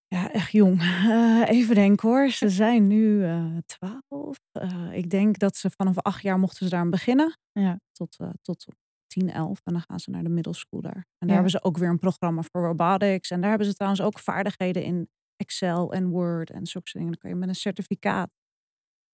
Ja, 0.07 0.31
echt 0.31 0.51
jong. 0.51 0.81
Eh, 0.81 1.41
even 1.57 1.75
denken 1.75 2.09
hoor. 2.09 2.29
Ze 2.29 2.49
zijn 2.49 2.87
nu 2.87 3.23
eh 3.23 3.57
12. 3.65 4.37
Eh, 4.51 4.89
ik 4.93 5.09
denk 5.09 5.39
dat 5.39 5.55
ze 5.57 5.69
vanaf 5.69 5.97
acht 5.99 6.21
jaar 6.21 6.39
mochten 6.39 6.65
ze 6.65 6.71
daar 6.71 6.79
aan 6.79 6.89
beginnen. 6.89 7.37
Ja. 7.51 7.79
Tot, 7.91 8.15
eh 8.19 8.29
tot 8.41 8.65
10, 9.13 9.29
11. 9.31 9.59
En 9.63 9.73
dan 9.73 9.81
gaan 9.87 9.99
ze 9.99 10.09
naar 10.09 10.23
de 10.23 10.29
middelschool 10.29 10.81
daar. 10.81 10.95
En 10.95 11.03
daar 11.17 11.27
Ja. 11.29 11.33
hebben 11.33 11.51
ze 11.51 11.63
ook 11.63 11.77
weer 11.77 11.89
een 11.89 11.99
programma 11.99 12.41
voor 12.51 12.61
robotics. 12.65 13.31
En 13.31 13.39
daar 13.41 13.49
hebben 13.49 13.67
ze 13.67 13.73
trouwens 13.73 14.01
ook 14.01 14.19
vaardigheden 14.19 14.83
in 14.83 15.09
Excel 15.35 15.93
en 15.93 16.09
Word 16.09 16.49
en 16.49 16.65
zulke 16.65 16.87
soort 16.87 16.91
dingen. 16.93 17.07
Dan 17.11 17.17
kan 17.17 17.29
je 17.29 17.35
met 17.35 17.49
een 17.49 17.55
certificaat. 17.55 18.29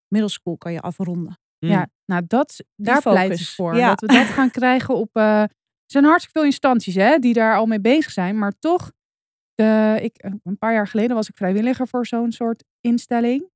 Middelschool 0.08 0.58
kan 0.58 0.72
je 0.72 0.82
afronden. 0.82 1.40
Mm. 1.60 1.70
Ja, 1.70 1.90
nou 2.06 2.24
dat, 2.28 2.64
daar 2.76 3.02
pleit 3.02 3.32
ik 3.32 3.38
focus, 3.38 3.56
voor. 3.56 3.76
ja. 3.76 3.88
Dat 3.96 4.00
we 4.02 4.08
dat 4.08 4.26
gaan 4.28 4.52
krijgen 4.60 4.96
op... 4.96 5.10
eh, 5.16 5.42
er 5.42 5.96
zijn 5.96 6.04
hartstikke 6.04 6.40
veel 6.40 6.48
instanties 6.48 6.96
hè, 6.96 7.18
die 7.20 7.34
daar 7.34 7.56
al 7.58 7.66
mee 7.66 7.82
bezig 7.82 8.12
zijn. 8.12 8.38
Maar 8.38 8.54
toch, 8.60 8.92
de, 9.54 9.98
ik, 10.02 10.18
eh, 10.18 10.32
een 10.44 10.58
paar 10.58 10.74
jaar 10.74 10.88
geleden 10.88 11.16
was 11.16 11.30
ik 11.30 11.38
vrijwilliger 11.38 11.88
voor 11.88 12.06
zo'n 12.08 12.32
soort 12.32 12.64
instelling. 12.82 13.50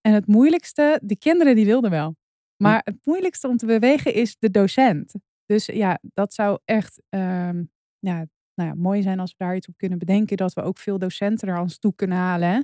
En 0.00 0.12
het 0.12 0.26
moeilijkste, 0.26 1.00
de 1.02 1.16
kinderen 1.18 1.54
die 1.54 1.64
wilden 1.64 1.90
wel. 1.90 2.16
Maar 2.62 2.80
het 2.84 2.98
moeilijkste 3.04 3.48
om 3.48 3.56
te 3.56 3.66
bewegen 3.66 4.14
is 4.14 4.36
de 4.38 4.50
docent. 4.50 5.14
Dus 5.46 5.66
ja, 5.66 5.98
dat 6.02 6.34
zou 6.34 6.58
echt 6.64 7.02
ehm, 7.08 7.64
ja, 7.98 8.26
nou 8.54 8.68
ja, 8.70 8.74
mooi 8.74 9.02
zijn 9.02 9.20
als 9.20 9.30
we 9.30 9.44
daar 9.44 9.56
iets 9.56 9.68
op 9.68 9.76
kunnen 9.76 9.98
bedenken. 9.98 10.36
Dat 10.36 10.52
we 10.52 10.62
ook 10.62 10.78
veel 10.78 10.98
docenten 10.98 11.48
er 11.48 11.54
aan 11.54 11.62
ons 11.62 11.78
toe 11.78 11.94
kunnen 11.94 12.18
halen. 12.18 12.48
hè. 12.48 12.60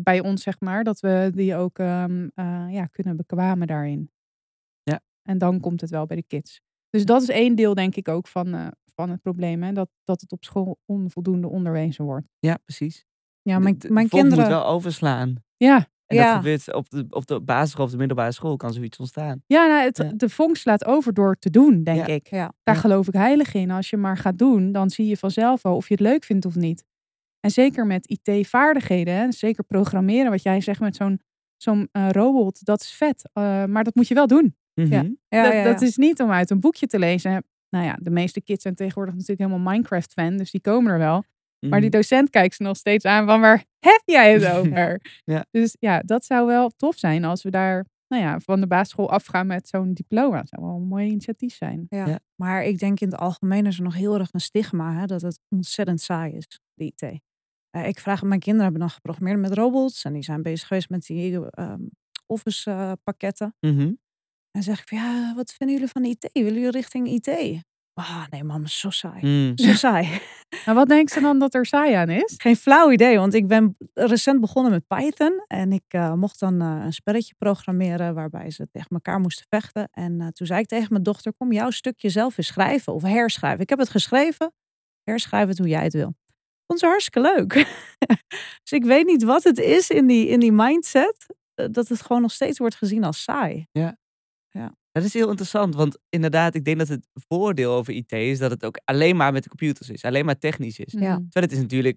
Bij 0.00 0.20
ons, 0.20 0.42
zeg 0.42 0.60
maar. 0.60 0.84
Dat 0.84 1.00
we 1.00 1.30
die 1.34 1.54
ook 1.56 1.78
ehm, 1.78 2.28
eh, 2.34 2.66
ja, 2.70 2.84
kunnen 2.84 3.16
bekwamen 3.16 3.66
daarin. 3.66 4.10
Ja. 4.82 5.00
En 5.22 5.38
dan 5.38 5.60
komt 5.60 5.80
het 5.80 5.90
wel 5.90 6.06
bij 6.06 6.16
de 6.16 6.22
kids. 6.22 6.60
Dus 6.90 7.04
dat 7.04 7.22
is 7.22 7.28
één 7.28 7.54
deel, 7.54 7.74
denk 7.74 7.94
ik, 7.96 8.08
ook 8.08 8.28
van, 8.28 8.54
eh, 8.54 8.68
van 8.94 9.10
het 9.10 9.20
probleem. 9.22 9.62
Hè? 9.62 9.72
Dat, 9.72 9.90
dat 10.04 10.20
het 10.20 10.32
op 10.32 10.44
school 10.44 10.78
onvoldoende 10.84 11.48
onderwezen 11.48 12.04
wordt. 12.04 12.26
Ja, 12.38 12.56
precies. 12.64 13.06
Ja, 13.42 13.58
mijn, 13.58 13.76
mijn 13.88 14.08
kinderen. 14.08 14.38
moet 14.38 14.52
wel 14.52 14.66
overslaan. 14.66 15.34
Ja, 15.56 15.88
En 16.08 16.16
Ja. 16.16 16.26
dat 16.26 16.36
gebeurt 16.36 16.74
op 16.74 16.90
de, 16.90 17.06
op 17.10 17.26
de 17.26 17.40
basisschool 17.40 17.84
of 17.84 17.90
de 17.90 17.96
middelbare 17.96 18.32
school 18.32 18.56
kan 18.56 18.72
zoiets 18.72 18.98
ontstaan. 18.98 19.42
ja, 19.46 19.66
nou, 19.66 19.84
het, 19.84 19.96
Ja. 19.96 20.10
de 20.14 20.28
vonk 20.28 20.56
slaat 20.56 20.84
over 20.84 21.14
door 21.14 21.34
te 21.34 21.50
doen, 21.50 21.82
denk 21.84 22.06
Ja. 22.06 22.14
ik. 22.14 22.26
Ja. 22.30 22.52
Daar 22.62 22.74
Ja. 22.74 22.80
geloof 22.80 23.08
ik 23.08 23.14
heilig 23.14 23.54
in. 23.54 23.70
Als 23.70 23.90
je 23.90 23.96
maar 23.96 24.16
gaat 24.16 24.38
doen, 24.38 24.72
dan 24.72 24.90
zie 24.90 25.06
je 25.06 25.16
vanzelf 25.16 25.62
wel 25.62 25.76
of 25.76 25.88
je 25.88 25.94
het 25.94 26.02
leuk 26.02 26.24
vindt 26.24 26.44
of 26.46 26.54
niet. 26.54 26.84
En 27.40 27.50
zeker 27.50 27.86
met 27.86 28.06
IT-vaardigheden, 28.10 29.32
zeker 29.32 29.64
programmeren, 29.64 30.30
wat 30.30 30.42
jij 30.42 30.60
zegt 30.60 30.80
met 30.80 30.96
zo'n 30.96 31.20
zo'n 31.56 31.88
eh, 31.92 32.08
robot, 32.10 32.64
dat 32.64 32.80
is 32.80 32.90
vet. 32.92 33.30
Eh, 33.32 33.64
maar 33.64 33.84
dat 33.84 33.94
moet 33.94 34.08
je 34.08 34.14
wel 34.14 34.26
doen. 34.26 34.56
Mhm. 34.74 34.92
Ja, 34.92 35.02
dat, 35.42 35.52
ja, 35.52 35.64
dat 35.64 35.80
is 35.82 35.96
niet 35.96 36.20
om 36.22 36.30
uit 36.30 36.50
een 36.50 36.60
boekje 36.60 36.86
te 36.86 36.98
lezen. 36.98 37.44
Nou 37.70 37.84
ja, 37.84 37.98
de 38.02 38.10
meeste 38.10 38.40
kids 38.42 38.62
zijn 38.62 38.74
tegenwoordig 38.74 39.14
natuurlijk 39.14 39.40
helemaal 39.50 39.72
Minecraft-fan, 39.72 40.36
dus 40.36 40.50
die 40.50 40.60
komen 40.60 40.92
er 40.92 40.98
wel. 40.98 41.24
Maar 41.60 41.80
die 41.80 41.88
Mhm. 41.88 41.98
docent 41.98 42.30
kijkt 42.30 42.54
ze 42.54 42.62
nog 42.62 42.76
steeds 42.76 43.04
aan 43.04 43.26
van 43.26 43.40
waar 43.40 43.64
heb 43.78 44.02
jij 44.04 44.32
het 44.32 44.46
over? 44.56 45.00
Ja. 45.24 45.44
Dus 45.50 45.76
ja, 45.80 46.00
dat 46.00 46.24
zou 46.24 46.46
wel 46.46 46.70
tof 46.76 46.98
zijn 46.98 47.24
als 47.24 47.42
we 47.42 47.50
daar 47.50 47.84
nou 48.08 48.22
ja, 48.22 48.40
van 48.40 48.60
de 48.60 48.66
basisschool 48.66 49.10
afgaan 49.10 49.46
met 49.46 49.68
zo'n 49.68 49.94
diploma. 49.94 50.36
Dat 50.36 50.48
zou 50.48 50.66
wel 50.66 50.74
een 50.74 50.86
mooi 50.88 51.08
initiatief 51.08 51.54
zijn. 51.54 51.86
Ja. 51.88 52.06
Ja. 52.06 52.18
Maar 52.34 52.64
ik 52.64 52.78
denk 52.78 53.00
in 53.00 53.08
het 53.10 53.18
algemeen 53.20 53.66
is 53.66 53.76
er 53.76 53.82
nog 53.82 53.94
heel 53.94 54.18
erg 54.18 54.28
een 54.32 54.40
stigma 54.40 54.92
hè, 54.94 55.06
dat 55.06 55.20
het 55.22 55.40
ontzettend 55.48 56.00
saai 56.00 56.32
is, 56.32 56.60
de 56.74 56.84
IT. 56.84 57.02
Eh, 57.70 57.86
ik 57.88 57.98
vraag, 58.00 58.22
mijn 58.22 58.40
kinderen 58.40 58.62
hebben 58.64 58.80
dan 58.80 58.90
geprogrammeerd 58.90 59.38
met 59.40 59.52
robots 59.54 60.04
en 60.04 60.12
die 60.12 60.22
zijn 60.22 60.42
bezig 60.42 60.66
geweest 60.68 60.88
met 60.88 61.06
die 61.06 61.50
ehm, 61.50 61.80
Office 62.26 62.70
eh, 62.70 62.92
pakketten. 63.04 63.54
Mhm. 63.60 63.92
En 64.50 64.62
zeg 64.62 64.80
ik, 64.80 64.88
van, 64.88 64.98
ja, 64.98 65.34
wat 65.34 65.52
vinden 65.52 65.76
jullie 65.76 65.92
van 65.92 66.04
IT? 66.04 66.30
Willen 66.32 66.54
jullie 66.54 66.70
richting 66.70 67.08
IT? 67.08 67.26
Ah, 67.98 68.24
nee 68.30 68.44
mam, 68.44 68.66
zo 68.66 68.90
saai. 68.90 69.26
Mm. 69.26 69.58
Zo 69.58 69.72
saai. 69.72 70.08
Maar 70.66 70.74
wat 70.74 70.88
denken 70.88 71.14
ze 71.14 71.20
dan 71.20 71.38
dat 71.38 71.54
er 71.54 71.66
saai 71.66 71.94
aan 71.94 72.08
is? 72.08 72.34
Geen 72.36 72.56
flauw 72.56 72.90
idee, 72.90 73.18
want 73.18 73.34
ik 73.34 73.46
ben 73.46 73.76
recent 73.94 74.40
begonnen 74.40 74.72
met 74.72 74.86
Python. 74.86 75.44
En 75.46 75.72
ik 75.72 75.84
eh, 75.88 76.12
mocht 76.12 76.40
dan 76.40 76.60
eh, 76.60 76.80
een 76.84 76.92
spelletje 76.92 77.34
programmeren 77.38 78.14
waarbij 78.14 78.50
ze 78.50 78.68
tegen 78.70 78.90
elkaar 78.90 79.20
moesten 79.20 79.46
vechten. 79.48 79.88
En 79.92 80.20
eh, 80.20 80.26
toen 80.26 80.46
zei 80.46 80.60
ik 80.60 80.66
tegen 80.66 80.86
mijn 80.90 81.02
dochter, 81.02 81.32
kom 81.34 81.52
jouw 81.52 81.70
stukje 81.70 82.08
zelf 82.08 82.38
eens 82.38 82.46
schrijven 82.46 82.92
of 82.94 83.02
herschrijven. 83.02 83.60
Ik 83.60 83.68
heb 83.68 83.78
het 83.78 83.88
geschreven, 83.88 84.52
herschrijf 85.02 85.48
het 85.48 85.58
hoe 85.58 85.68
jij 85.68 85.82
het 85.82 85.92
wil. 85.92 86.14
Vond 86.66 86.80
ze 86.80 86.86
hartstikke 86.86 87.20
leuk. 87.20 87.52
dus 88.62 88.72
ik 88.72 88.84
weet 88.84 89.06
niet 89.06 89.22
wat 89.22 89.44
het 89.44 89.58
is 89.58 89.90
in 89.90 90.06
die, 90.06 90.28
in 90.28 90.40
die 90.40 90.52
mindset, 90.52 91.26
dat 91.54 91.88
het 91.88 92.02
gewoon 92.02 92.22
nog 92.22 92.32
steeds 92.32 92.58
wordt 92.58 92.74
gezien 92.74 93.04
als 93.04 93.22
saai. 93.22 93.66
Dat 94.98 95.06
is 95.06 95.14
heel 95.14 95.28
interessant, 95.28 95.74
want 95.74 95.98
inderdaad, 96.08 96.54
ik 96.54 96.64
denk 96.64 96.78
dat 96.78 96.88
het 96.88 97.06
voordeel 97.28 97.72
over 97.72 97.92
IT 97.94 98.12
is 98.12 98.38
dat 98.38 98.50
het 98.50 98.64
ook 98.64 98.80
alleen 98.84 99.16
maar 99.16 99.32
met 99.32 99.42
de 99.42 99.48
computers 99.48 99.88
is, 99.90 100.04
alleen 100.04 100.24
maar 100.24 100.38
technisch 100.38 100.78
is. 100.78 100.92
Ja. 100.92 101.14
Terwijl 101.14 101.46
het 101.46 101.52
is 101.52 101.58
natuurlijk 101.58 101.96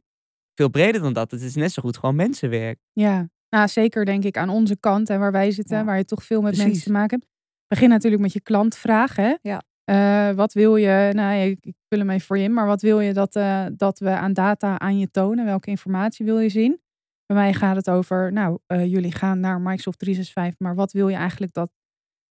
veel 0.56 0.70
breder 0.70 1.02
dan 1.02 1.14
dat. 1.14 1.32
Het 1.32 1.42
is 1.42 1.56
net 1.56 1.72
zo 1.72 1.82
goed 1.82 1.98
gewoon 1.98 2.16
mensenwerk. 2.16 2.80
Ja, 2.92 3.30
nou 3.50 3.68
zeker 3.68 4.06
denk 4.06 4.24
ik 4.24 4.38
aan 4.38 4.50
onze 4.50 4.78
kant 4.80 5.10
en 5.10 5.20
waar 5.20 5.32
wij 5.32 5.52
zitten, 5.52 5.78
Ja. 5.78 5.84
waar 5.84 5.98
je 5.98 6.06
toch 6.06 6.24
veel 6.24 6.42
met 6.42 6.50
Precies. 6.52 6.66
mensen 6.68 6.86
te 6.86 6.92
maken 6.92 7.20
hebt. 7.20 7.32
Begin 7.68 7.90
natuurlijk 7.90 8.22
met 8.22 8.34
je 8.34 8.42
klantvraag. 8.42 9.16
Hè? 9.16 9.36
Ja. 9.42 9.64
Eh, 9.84 10.36
wat 10.36 10.54
wil 10.54 10.76
je, 10.76 11.10
nou 11.14 11.36
ik, 11.36 11.58
ik 11.66 11.76
vul 11.90 12.00
hem 12.00 12.10
even 12.10 12.26
voor 12.26 12.38
je 12.38 12.44
in, 12.44 12.54
maar 12.54 12.66
wat 12.66 12.82
wil 12.82 13.00
je 13.00 13.14
dat, 13.14 13.36
eh, 13.36 13.66
dat 13.76 14.00
we 14.00 14.10
aan 14.10 14.34
data 14.34 14.80
aan 14.80 14.98
je 15.00 15.12
tonen? 15.12 15.46
Welke 15.46 15.70
informatie 15.70 16.26
wil 16.26 16.40
je 16.40 16.50
zien? 16.50 16.80
Bij 17.26 17.38
mij 17.38 17.54
gaat 17.54 17.76
het 17.76 17.90
over, 17.90 18.32
nou, 18.32 18.60
eh, 18.68 18.86
jullie 18.86 19.12
gaan 19.12 19.40
naar 19.40 19.62
Microsoft 19.62 20.00
365, 20.00 20.60
maar 20.60 20.76
wat 20.76 20.92
wil 20.92 21.08
je 21.08 21.16
eigenlijk 21.16 21.54
dat 21.54 21.72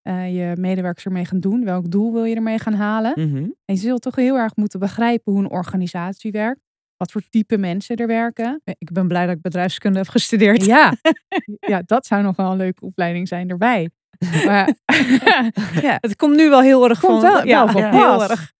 eh, 0.01 0.35
je 0.35 0.55
medewerkers 0.59 1.05
ermee 1.05 1.25
gaan 1.25 1.39
doen? 1.39 1.63
Welk 1.65 1.91
doel 1.91 2.13
wil 2.13 2.23
je 2.23 2.35
ermee 2.35 2.59
gaan 2.59 2.73
halen? 2.73 3.11
Mhm. 3.15 3.35
En 3.65 3.75
je 3.75 3.75
zult 3.75 4.01
toch 4.01 4.15
heel 4.15 4.37
erg 4.37 4.55
moeten 4.55 4.79
begrijpen 4.79 5.31
hoe 5.33 5.41
een 5.41 5.49
organisatie 5.49 6.31
werkt. 6.31 6.59
Wat 6.97 7.11
voor 7.11 7.21
type 7.29 7.57
mensen 7.57 7.95
er 7.95 8.07
werken. 8.07 8.61
Ik 8.63 8.91
ben 8.91 9.07
blij 9.07 9.25
dat 9.25 9.35
ik 9.35 9.41
bedrijfskunde 9.41 9.97
heb 9.97 10.07
gestudeerd. 10.07 10.65
Ja, 10.65 10.93
ja 11.73 11.81
dat 11.85 12.05
zou 12.05 12.23
nog 12.23 12.35
wel 12.35 12.51
een 12.51 12.57
leuke 12.57 12.85
opleiding 12.85 13.27
zijn 13.27 13.49
erbij. 13.49 13.89
Maar, 14.45 14.73
ja. 15.87 15.97
Het 15.99 16.15
komt 16.15 16.35
nu 16.35 16.49
wel 16.49 16.61
heel 16.61 16.89
erg 16.89 16.99
Komt 16.99 17.21
van. 17.21 17.31
wel- 17.31 17.45
ja, 17.47 17.63
wel 17.65 17.67
van 17.67 17.99
heel 17.99 18.29
erg. 18.29 18.51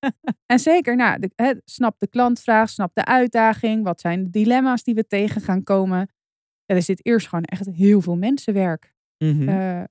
En 0.45 0.59
zeker, 0.59 0.95
nou, 0.95 1.19
de, 1.19 1.31
hè, 1.35 1.53
snap 1.65 1.99
de 1.99 2.07
klantvraag, 2.07 2.69
snap 2.69 2.91
de 2.93 3.05
uitdaging. 3.05 3.83
Wat 3.83 4.01
zijn 4.01 4.23
de 4.23 4.29
dilemma's 4.29 4.83
die 4.83 4.95
we 4.95 5.07
tegen 5.07 5.41
gaan 5.41 5.63
komen? 5.63 5.99
Ja, 6.65 6.75
er 6.75 6.81
zit 6.81 7.05
eerst 7.05 7.27
gewoon 7.27 7.43
echt 7.43 7.69
heel 7.71 8.01
veel 8.01 8.15
mensenwerk 8.17 8.93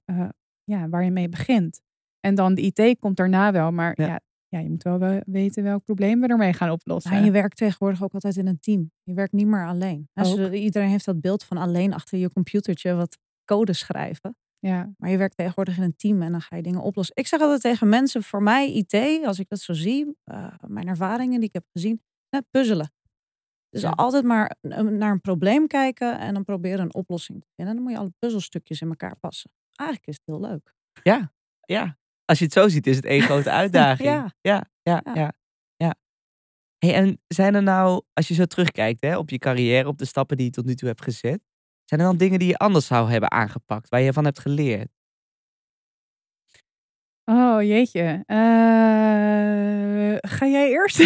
eh, 0.07 0.29
ja, 0.71 0.89
waar 0.89 1.05
je 1.05 1.11
mee 1.11 1.29
begint. 1.29 1.81
En 2.21 2.35
dan 2.35 2.55
de 2.55 2.63
IT 2.73 2.99
komt 2.99 3.17
daarna 3.17 3.53
wel. 3.53 3.73
Maar 3.73 3.93
Ja. 4.01 4.07
ja. 4.07 4.21
Ja, 4.49 4.59
je 4.59 4.69
moet 4.71 4.83
wel 4.83 4.99
we- 4.99 5.23
weten 5.27 5.63
welk 5.63 5.85
probleem 5.85 6.21
we 6.21 6.27
ermee 6.27 6.53
gaan 6.53 6.71
oplossen. 6.71 7.13
Maar 7.13 7.25
je 7.25 7.31
werkt 7.31 7.57
tegenwoordig 7.57 8.03
ook 8.03 8.13
altijd 8.15 8.37
in 8.37 8.47
een 8.47 8.59
team. 8.61 8.91
Je 9.03 9.15
werkt 9.15 9.33
niet 9.33 9.47
meer 9.47 9.67
alleen. 9.67 10.09
Iedereen 10.53 10.89
heeft 10.89 11.05
dat 11.05 11.21
beeld 11.21 11.45
van 11.45 11.57
alleen 11.57 11.93
achter 11.95 12.19
je 12.19 12.31
computertje 12.33 12.95
wat 12.95 13.19
code 13.45 13.73
schrijven. 13.73 14.37
ja. 14.59 14.93
Maar 14.99 15.11
je 15.11 15.17
werkt 15.17 15.37
tegenwoordig 15.37 15.77
in 15.77 15.83
een 15.83 15.97
team 15.97 16.23
en 16.23 16.33
dan 16.33 16.41
ga 16.41 16.57
je 16.57 16.63
dingen 16.63 16.81
oplossen. 16.81 17.17
Ik 17.17 17.27
zeg 17.27 17.41
altijd 17.41 17.61
tegen 17.61 17.89
mensen, 17.89 18.23
voor 18.23 18.43
mij 18.43 18.73
IT, 18.73 19.25
als 19.25 19.39
ik 19.39 19.49
dat 19.49 19.59
zo 19.61 19.73
zie, 19.73 20.17
eh, 20.25 20.47
mijn 20.67 20.89
ervaringen 20.89 21.39
die 21.41 21.49
ik 21.49 21.55
heb 21.55 21.65
gezien, 21.73 22.03
eh, 22.29 22.41
puzzelen. 22.51 22.93
Dus 23.69 23.83
Ja. 23.83 23.91
altijd 23.91 24.25
maar 24.25 24.57
naar 24.91 25.11
een 25.13 25.21
probleem 25.21 25.67
kijken 25.67 26.19
en 26.19 26.35
dan 26.35 26.45
proberen 26.45 26.81
een 26.81 26.95
oplossing 26.95 27.41
te 27.41 27.47
vinden. 27.55 27.75
En 27.75 27.81
dan 27.81 27.83
moet 27.91 27.93
je 27.99 27.99
alle 28.07 28.13
puzzelstukjes 28.19 28.81
in 28.81 28.89
elkaar 28.89 29.17
passen. 29.21 29.51
Eigenlijk 29.81 30.09
is 30.09 30.15
het 30.15 30.27
heel 30.27 30.41
leuk. 30.41 30.75
Ja, 31.03 31.33
ja. 31.61 31.99
Als 32.25 32.39
je 32.39 32.45
het 32.45 32.53
zo 32.53 32.69
ziet, 32.69 32.87
is 32.87 32.97
het 32.97 33.05
één 33.05 33.23
grote 33.23 33.51
uitdaging. 33.63 34.09
Ja. 34.09 34.35
ja, 34.41 34.67
ja, 34.83 35.33
Ja. 35.77 35.95
Hey, 36.79 36.95
en 36.95 37.21
zijn 37.27 37.55
er 37.55 37.63
nou, 37.63 38.03
als 38.13 38.29
je 38.29 38.35
zo 38.35 38.45
terugkijkt 38.45 39.01
hè, 39.01 39.17
op 39.17 39.31
je 39.31 39.39
carrière, 39.39 39.89
op 39.89 39.99
de 39.99 40.05
stappen 40.05 40.37
die 40.37 40.47
je 40.47 40.53
tot 40.53 40.65
nu 40.65 40.75
toe 40.75 40.89
hebt 40.89 41.03
gezet, 41.03 41.45
zijn 41.85 42.01
er 42.01 42.07
dan 42.07 42.17
dingen 42.17 42.39
die 42.39 42.49
je 42.49 42.57
anders 42.57 42.87
zou 42.87 43.11
hebben 43.11 43.31
aangepakt, 43.31 43.89
waar 43.89 44.01
je 44.01 44.13
van 44.13 44.25
hebt 44.25 44.39
geleerd? 44.39 44.89
Oh 47.25 47.63
jeetje. 47.63 48.23
Eh, 48.27 48.37
ga 50.31 50.47
jij 50.47 50.69
eerst? 50.69 50.99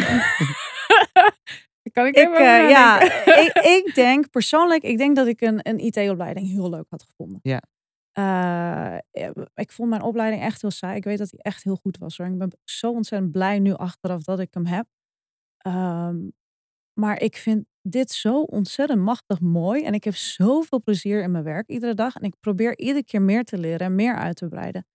Kan 1.93 2.07
ik, 2.07 2.16
Ik, 2.16 2.28
eh, 2.28 2.71
ja, 2.71 3.00
ik, 3.25 3.52
ik 3.52 3.95
denk 3.95 4.31
persoonlijk, 4.31 4.83
ik 4.83 4.99
denk 4.99 5.16
dat 5.16 5.26
ik 5.26 5.40
een, 5.40 5.69
een 5.69 5.78
IT-opleiding 5.78 6.49
heel 6.49 6.71
leuk 6.71 6.87
had 6.88 7.02
gevonden. 7.02 7.38
Ja. 7.43 7.62
Eh, 8.14 8.94
eh, 8.94 9.30
ik 9.54 9.73
vond 9.73 9.88
mijn 9.88 10.02
opleiding 10.02 10.42
echt 10.42 10.61
heel 10.61 10.71
saai. 10.71 10.97
Ik 10.97 11.04
weet 11.04 11.18
dat 11.18 11.30
die 11.30 11.42
echt 11.42 11.64
heel 11.64 11.76
goed 11.76 11.99
was. 11.99 12.16
Hoor. 12.16 12.26
Ik 12.26 12.38
ben 12.38 12.50
zo 12.64 12.90
ontzettend 12.90 13.33
blij 13.33 13.59
nu 13.59 13.73
achteraf 13.73 14.23
dat 14.23 14.40
ik 14.40 14.54
hem 14.54 14.66
heb. 14.66 14.87
Ehm, 15.56 16.28
maar 17.00 17.21
ik 17.21 17.37
vind 17.37 17.64
dit 17.83 18.11
zo 18.11 18.40
ontzettend 18.40 19.00
machtig 19.00 19.40
mooi. 19.40 19.85
En 19.85 19.94
ik 19.94 20.04
heb 20.04 20.14
zoveel 20.14 20.83
plezier 20.83 21.23
in 21.23 21.30
mijn 21.30 21.44
werk 21.44 21.68
iedere 21.68 21.94
dag. 21.94 22.14
En 22.14 22.23
ik 22.23 22.35
probeer 22.40 22.78
iedere 22.78 23.04
keer 23.04 23.23
meer 23.23 23.44
te 23.44 23.59
leren 23.59 23.87
en 23.87 23.94
meer 23.94 24.16
uit 24.16 24.37
te 24.37 24.49
breiden. 24.49 24.87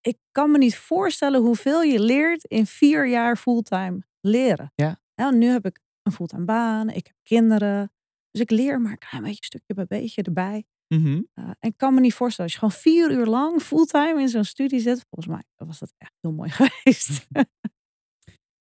Ik 0.00 0.18
kan 0.30 0.50
me 0.50 0.58
niet 0.58 0.76
voorstellen 0.76 1.40
hoeveel 1.40 1.82
je 1.82 2.00
leert 2.00 2.44
in 2.44 2.66
vier 2.66 3.08
jaar 3.08 3.36
fulltime 3.36 4.02
leren. 4.20 4.72
Ja. 4.74 5.00
Nou, 5.14 5.36
nu 5.36 5.46
heb 5.46 5.66
ik 5.66 5.80
een 6.02 6.12
fulltime 6.12 6.44
baan. 6.44 6.90
Ik 6.90 7.06
heb 7.06 7.16
kinderen. 7.22 7.92
Dus 8.30 8.40
ik 8.40 8.50
leer 8.50 8.80
maar 8.80 8.92
een 8.92 8.98
klein 8.98 9.22
beetje, 9.22 9.44
stukje 9.44 9.74
bij 9.74 9.86
beetje 9.86 10.22
erbij. 10.22 10.64
Mhm. 10.94 11.08
Uh, 11.08 11.22
en 11.34 11.68
ik 11.68 11.76
kan 11.76 11.94
me 11.94 12.00
niet 12.00 12.14
voorstellen, 12.14 12.50
als 12.50 12.60
je 12.60 12.66
gewoon 12.66 12.82
vier 12.82 13.18
uur 13.18 13.26
lang 13.26 13.62
fulltime 13.62 14.20
in 14.20 14.28
zo'n 14.28 14.44
studie 14.44 14.80
zit, 14.80 15.04
volgens 15.10 15.34
mij 15.34 15.66
was 15.66 15.78
dat 15.78 15.92
echt 15.98 16.12
heel 16.20 16.32
mooi 16.32 16.50
geweest. 16.60 17.26
Ja. 17.28 17.44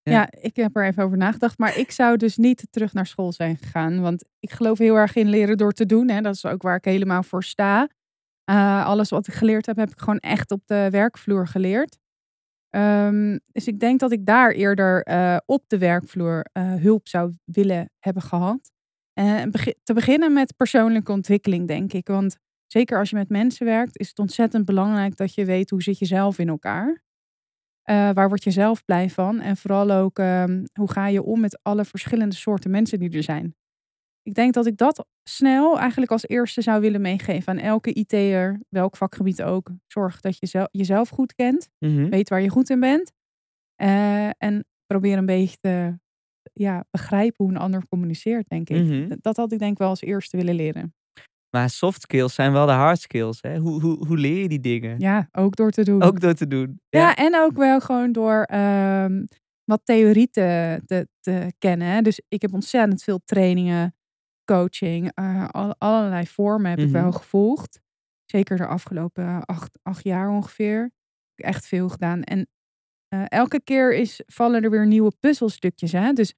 Ja, 0.03 0.31
ik 0.31 0.55
heb 0.55 0.75
er 0.75 0.85
even 0.85 1.03
over 1.03 1.17
nagedacht. 1.17 1.57
Maar 1.57 1.77
ik 1.77 1.91
zou 1.91 2.17
dus 2.17 2.37
niet 2.37 2.67
terug 2.69 2.93
naar 2.93 3.05
school 3.05 3.31
zijn 3.31 3.57
gegaan. 3.57 4.01
Want 4.01 4.25
ik 4.39 4.51
geloof 4.51 4.77
heel 4.77 4.95
erg 4.95 5.15
in 5.15 5.29
leren 5.29 5.57
door 5.57 5.71
te 5.71 5.85
doen. 5.85 6.09
Hè. 6.09 6.21
Dat 6.21 6.35
is 6.35 6.45
ook 6.45 6.61
waar 6.61 6.75
ik 6.75 6.85
helemaal 6.85 7.23
voor 7.23 7.43
sta. 7.43 7.89
Uh, 8.49 8.85
alles 8.85 9.09
wat 9.09 9.27
ik 9.27 9.33
geleerd 9.33 9.65
heb, 9.65 9.75
heb 9.75 9.89
ik 9.89 9.99
gewoon 9.99 10.19
echt 10.19 10.51
op 10.51 10.61
de 10.65 10.87
werkvloer 10.89 11.47
geleerd. 11.47 11.99
Um, 12.75 13.39
dus 13.45 13.67
ik 13.67 13.79
denk 13.79 13.99
dat 13.99 14.11
ik 14.11 14.25
daar 14.25 14.51
eerder 14.51 15.07
uh, 15.07 15.37
op 15.45 15.63
de 15.67 15.77
werkvloer 15.77 16.45
uh, 16.53 16.73
hulp 16.73 17.07
zou 17.07 17.33
willen 17.45 17.91
hebben 17.99 18.23
gehad. 18.23 18.71
Begi 19.51 19.73
te 19.83 19.93
beginnen 19.93 20.33
met 20.33 20.55
persoonlijke 20.55 21.11
ontwikkeling, 21.11 21.67
denk 21.67 21.93
ik. 21.93 22.07
Want 22.07 22.37
zeker 22.67 22.99
als 22.99 23.09
je 23.09 23.15
met 23.15 23.29
mensen 23.29 23.65
werkt, 23.65 23.99
is 23.99 24.07
het 24.07 24.19
ontzettend 24.19 24.65
belangrijk 24.65 25.15
dat 25.15 25.33
je 25.33 25.45
weet 25.45 25.69
hoe 25.69 25.83
zit 25.83 25.99
je 25.99 26.05
zelf 26.05 26.39
in 26.39 26.49
elkaar. 26.49 27.03
Uh, 27.85 28.09
waar 28.11 28.27
word 28.27 28.43
je 28.43 28.51
zelf 28.51 28.85
blij 28.85 29.09
van? 29.09 29.39
En 29.39 29.57
vooral 29.57 29.91
ook 29.91 30.19
um, 30.19 30.63
hoe 30.73 30.91
ga 30.91 31.07
je 31.07 31.23
om 31.23 31.39
met 31.39 31.59
alle 31.63 31.85
verschillende 31.85 32.35
soorten 32.35 32.71
mensen 32.71 32.99
die 32.99 33.11
er 33.11 33.23
zijn. 33.23 33.55
Ik 34.23 34.33
denk 34.33 34.53
dat 34.53 34.65
ik 34.65 34.77
dat 34.77 35.07
snel 35.23 35.79
eigenlijk 35.79 36.11
als 36.11 36.27
eerste 36.27 36.61
zou 36.61 36.81
willen 36.81 37.01
meegeven 37.01 37.47
aan 37.53 37.59
elke 37.59 37.93
IT'er, 37.93 38.59
welk 38.69 38.97
vakgebied 38.97 39.41
ook. 39.41 39.71
Zorg 39.87 40.21
dat 40.21 40.37
je 40.39 40.45
zelf, 40.45 40.67
jezelf 40.71 41.09
goed 41.09 41.33
kent, 41.33 41.69
Mm 41.79 41.95
-hmm. 41.95 42.09
weet 42.09 42.29
waar 42.29 42.41
je 42.41 42.49
goed 42.49 42.69
in 42.69 42.79
bent. 42.79 43.11
Uh, 43.81 44.29
en 44.37 44.65
probeer 44.85 45.17
een 45.17 45.25
beetje 45.25 45.57
te 45.57 45.99
ja, 46.53 46.85
begrijpen 46.91 47.45
hoe 47.45 47.49
een 47.53 47.59
ander 47.61 47.87
communiceert, 47.87 48.49
denk 48.49 48.69
ik. 48.69 48.83
Mm 48.83 48.89
-hmm. 48.89 49.17
Dat 49.21 49.37
had 49.37 49.51
ik 49.51 49.59
denk 49.59 49.71
ik 49.71 49.77
wel 49.77 49.89
als 49.89 50.01
eerste 50.01 50.37
willen 50.37 50.55
leren. 50.55 50.95
Maar 51.49 51.69
soft 51.69 52.01
skills 52.01 52.33
zijn 52.33 52.51
wel 52.51 52.65
de 52.65 52.71
hard 52.71 52.99
skills. 52.99 53.37
Hè? 53.41 53.57
Hoe, 53.57 53.81
hoe, 53.81 54.07
hoe 54.07 54.17
leer 54.17 54.41
je 54.41 54.47
die 54.47 54.59
dingen? 54.59 54.99
Ja, 54.99 55.27
ook 55.31 55.55
door 55.55 55.71
te 55.71 55.83
doen. 55.83 56.01
Ook 56.01 56.19
door 56.19 56.33
te 56.33 56.47
doen. 56.47 56.79
Ja, 56.89 56.99
ja 56.99 57.15
en 57.15 57.35
ook 57.35 57.57
wel 57.57 57.79
gewoon 57.81 58.11
door 58.11 58.47
um, 58.53 59.27
wat 59.63 59.81
theorie 59.83 60.29
te, 60.29 60.81
te, 60.85 61.07
te 61.19 61.53
kennen. 61.57 61.87
Hè? 61.87 62.01
Dus 62.01 62.21
ik 62.27 62.41
heb 62.41 62.53
ontzettend 62.53 63.03
veel 63.03 63.19
trainingen, 63.25 63.95
coaching, 64.51 65.11
uh, 65.19 65.47
al, 65.49 65.75
allerlei 65.77 66.27
vormen 66.27 66.69
heb 66.69 66.79
Mhm. 66.79 66.87
ik 66.87 66.93
wel 66.93 67.11
gevolgd. 67.11 67.79
Zeker 68.25 68.57
de 68.57 68.65
afgelopen 68.67 69.45
acht, 69.45 69.79
acht 69.83 70.03
jaar 70.03 70.29
ongeveer. 70.29 70.91
Echt 71.35 71.67
veel 71.67 71.89
gedaan. 71.89 72.23
En 72.23 72.47
uh, 73.13 73.23
elke 73.27 73.61
keer 73.63 73.93
is, 73.93 74.21
vallen 74.25 74.63
er 74.63 74.69
weer 74.69 74.87
nieuwe 74.87 75.11
puzzelstukjes. 75.19 75.91
Hè? 75.91 76.13
Dus 76.13 76.33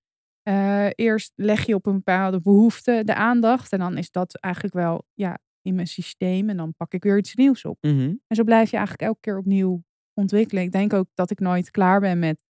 uh, 0.50 0.90
eerst 0.96 1.32
leg 1.36 1.66
je 1.66 1.76
op 1.76 1.86
een 1.86 1.96
bepaalde 1.96 2.42
behoefte 2.42 3.02
de 3.06 3.16
aandacht. 3.16 3.72
En 3.72 3.80
dan 3.80 3.98
is 3.98 4.12
dat 4.12 4.40
eigenlijk 4.40 4.74
wel 4.74 5.06
ja, 5.14 5.40
in 5.62 5.76
mijn 5.76 5.88
systeem. 5.88 6.50
En 6.50 6.58
dan 6.58 6.74
pak 6.78 6.94
ik 6.94 7.04
weer 7.04 7.18
iets 7.18 7.36
nieuws 7.36 7.66
op. 7.66 7.78
Mhm. 7.82 8.14
En 8.28 8.36
zo 8.36 8.44
blijf 8.44 8.70
je 8.70 8.78
eigenlijk 8.78 9.08
elke 9.08 9.20
keer 9.20 9.38
opnieuw 9.38 9.84
ontwikkelen. 10.14 10.64
Ik 10.64 10.72
denk 10.72 10.94
ook 10.94 11.08
dat 11.14 11.32
ik 11.32 11.40
nooit 11.40 11.72
klaar 11.72 12.00
ben 12.00 12.20
met 12.20 12.44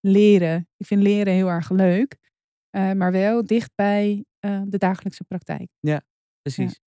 leren. 0.00 0.68
Ik 0.76 0.86
vind 0.86 1.02
leren 1.02 1.32
heel 1.32 1.48
erg 1.48 1.70
leuk. 1.70 2.16
Uh, 2.76 2.92
maar 2.92 3.12
wel 3.12 3.46
dicht 3.46 3.70
bij 3.74 4.24
de 4.64 4.78
dagelijkse 4.78 5.24
praktijk. 5.24 5.68
Precies. 6.42 6.80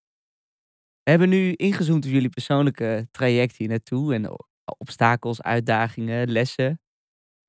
We 1.03 1.09
hebben 1.09 1.29
nu 1.29 1.53
ingezoomd 1.53 2.05
op 2.05 2.11
jullie 2.11 2.29
persoonlijke 2.29 3.07
traject 3.11 3.57
hier 3.57 3.67
naartoe. 3.67 4.13
En 4.13 4.46
obstakels, 4.77 5.41
uitdagingen, 5.41 6.31
lessen. 6.31 6.81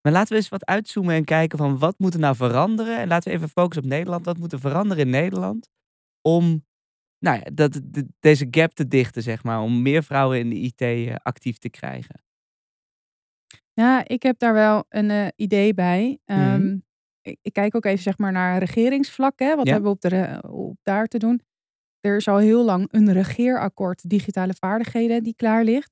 Maar 0.03 0.13
laten 0.13 0.29
we 0.33 0.37
eens 0.37 0.49
wat 0.49 0.67
uitzoomen 0.67 1.15
en 1.15 1.25
kijken 1.25 1.59
van 1.59 1.79
wat 1.79 1.99
moet 1.99 2.15
er 2.15 2.21
nou 2.21 2.37
veranderen. 2.37 2.99
En 2.99 3.09
laten 3.09 3.31
we 3.31 3.37
even 3.37 3.49
focussen 3.49 3.83
op 3.85 3.89
Nederland. 3.91 4.25
Wat 4.25 4.39
moet 4.39 4.53
er 4.53 4.61
veranderen 4.61 5.05
in 5.05 5.11
Nederland 5.11 5.69
om 6.23 6.67
nou 7.19 7.37
ja, 7.39 7.51
dat, 7.55 7.81
de, 7.85 8.07
deze 8.21 8.47
gap 8.51 8.73
te 8.75 8.89
dichten, 8.89 9.23
zeg 9.23 9.43
maar. 9.45 9.61
Om 9.61 9.83
meer 9.83 10.03
vrouwen 10.03 10.39
in 10.39 10.49
de 10.51 10.57
IT 10.57 10.81
uh, 10.81 11.15
actief 11.23 11.59
te 11.59 11.69
krijgen. 11.71 12.23
Ja, 13.73 14.09
ik 14.09 14.23
heb 14.23 14.39
daar 14.39 14.53
wel 14.53 14.85
een 14.89 15.11
uh, 15.11 15.27
idee 15.37 15.75
bij. 15.75 16.19
Um, 16.25 16.37
Mhm. 16.37 16.61
mm. 16.63 16.83
ik, 17.23 17.39
ik, 17.43 17.53
kijk 17.53 17.75
ook 17.75 17.85
even 17.85 18.03
zeg 18.03 18.19
maar, 18.19 18.33
naar 18.33 18.59
regeringsvlak. 18.59 19.39
Hè? 19.39 19.57
Wat 19.57 19.67
Ja. 19.67 19.73
hebben 19.73 19.91
we 19.91 19.97
op, 19.97 20.11
de, 20.11 20.43
op 20.49 20.77
daar 20.83 21.07
te 21.07 21.19
doen? 21.19 21.41
Er 22.01 22.17
is 22.17 22.29
al 22.29 22.39
heel 22.39 22.65
lang 22.65 22.89
een 22.91 23.13
regeerakkoord 23.13 24.09
digitale 24.11 24.55
vaardigheden 24.55 25.23
die 25.23 25.35
klaar 25.35 25.65
ligt. 25.65 25.91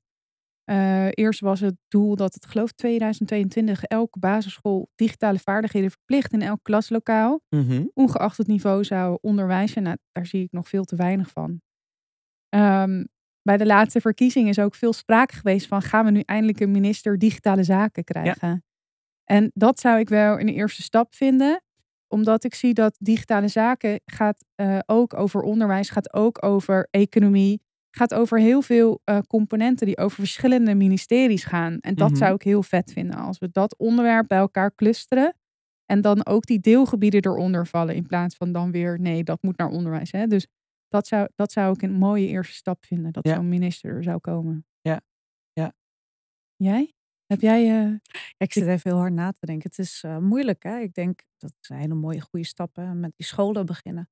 Uh, 0.69 1.07
eerst 1.09 1.39
was 1.39 1.59
het 1.59 1.75
doel 1.87 2.15
dat 2.15 2.33
het 2.33 2.45
geloof 2.45 2.71
2022 2.71 3.83
elke 3.83 4.19
basisschool 4.19 4.89
digitale 4.95 5.39
vaardigheden 5.39 5.91
verplicht 5.91 6.33
in 6.33 6.41
elk 6.41 6.59
klaslokaal. 6.61 7.41
Mhm. 7.49 7.85
Ongeacht 7.93 8.37
het 8.37 8.47
niveau 8.47 8.83
zou 8.83 9.17
onderwijzen. 9.21 9.83
Nou, 9.83 9.97
daar 10.11 10.25
zie 10.25 10.43
ik 10.43 10.51
nog 10.51 10.67
veel 10.69 10.83
te 10.83 10.95
weinig 10.95 11.29
van. 11.29 11.61
Um, 12.55 13.07
bij 13.41 13.57
de 13.57 13.65
laatste 13.65 14.01
verkiezing 14.01 14.49
is 14.49 14.59
ook 14.59 14.75
veel 14.75 14.93
sprake 14.93 15.35
geweest 15.35 15.67
van 15.67 15.81
gaan 15.81 16.05
we 16.05 16.11
nu 16.11 16.19
eindelijk 16.19 16.59
een 16.59 16.71
minister 16.71 17.17
digitale 17.17 17.63
zaken 17.63 18.03
krijgen. 18.03 18.47
Ja. 18.47 18.61
En 19.23 19.51
dat 19.53 19.79
zou 19.79 19.99
ik 19.99 20.09
wel 20.09 20.39
een 20.39 20.49
eerste 20.49 20.81
stap 20.81 21.15
vinden. 21.15 21.61
Omdat 22.07 22.43
ik 22.43 22.55
zie 22.55 22.73
dat 22.73 22.95
digitale 22.99 23.47
zaken 23.47 24.01
gaat 24.05 24.45
uh, 24.55 24.79
ook 24.85 25.13
over 25.13 25.41
onderwijs, 25.41 25.89
gaat 25.89 26.13
ook 26.13 26.43
over 26.43 26.87
economie. 26.91 27.61
Gaat 27.91 28.13
over 28.13 28.39
heel 28.39 28.61
veel 28.61 29.01
uh, 29.05 29.19
componenten 29.27 29.85
die 29.85 29.97
over 29.97 30.17
verschillende 30.17 30.75
ministeries 30.75 31.43
gaan. 31.43 31.79
En 31.79 31.95
dat 31.95 32.09
Mhm. 32.09 32.17
zou 32.17 32.33
ik 32.33 32.41
heel 32.41 32.63
vet 32.63 32.91
vinden. 32.91 33.15
Als 33.19 33.37
we 33.37 33.49
dat 33.51 33.77
onderwerp 33.77 34.27
bij 34.27 34.37
elkaar 34.37 34.75
clusteren. 34.75 35.35
En 35.85 36.01
dan 36.01 36.25
ook 36.25 36.45
die 36.45 36.59
deelgebieden 36.59 37.25
eronder 37.25 37.67
vallen. 37.67 37.95
In 37.95 38.05
plaats 38.05 38.35
van 38.35 38.51
dan 38.51 38.71
weer, 38.71 38.99
nee, 38.99 39.23
dat 39.23 39.41
moet 39.41 39.57
naar 39.57 39.69
onderwijs. 39.69 40.11
Hè? 40.11 40.27
Dus 40.27 40.47
dat 40.87 41.07
zou, 41.07 41.27
dat 41.35 41.51
zou 41.51 41.73
ik 41.73 41.81
een 41.81 41.93
mooie 41.93 42.27
eerste 42.27 42.53
stap 42.55 42.85
vinden. 42.85 43.11
Dat 43.11 43.27
Ja. 43.27 43.35
zo'n 43.35 43.49
minister 43.49 43.95
er 43.95 44.03
zou 44.03 44.19
komen. 44.19 44.65
Ja. 44.81 45.01
Ja. 45.53 45.73
Jij? 46.55 46.93
Heb 47.25 47.41
jij... 47.41 47.85
Uh, 47.85 47.93
ik 48.37 48.53
zit 48.53 48.67
even 48.67 48.91
heel 48.91 48.99
hard 48.99 49.13
na 49.13 49.31
te 49.31 49.45
denken. 49.45 49.69
Het 49.69 49.79
is 49.79 50.03
uh, 50.05 50.17
moeilijk, 50.17 50.63
hè? 50.63 50.79
Ik 50.79 50.93
denk 50.93 51.19
dat 51.37 51.53
zijn 51.59 51.79
hele 51.79 51.93
mooie, 51.93 52.21
goede 52.21 52.45
stappen 52.45 52.99
met 52.99 53.11
die 53.15 53.25
scholen 53.25 53.65
beginnen. 53.65 54.09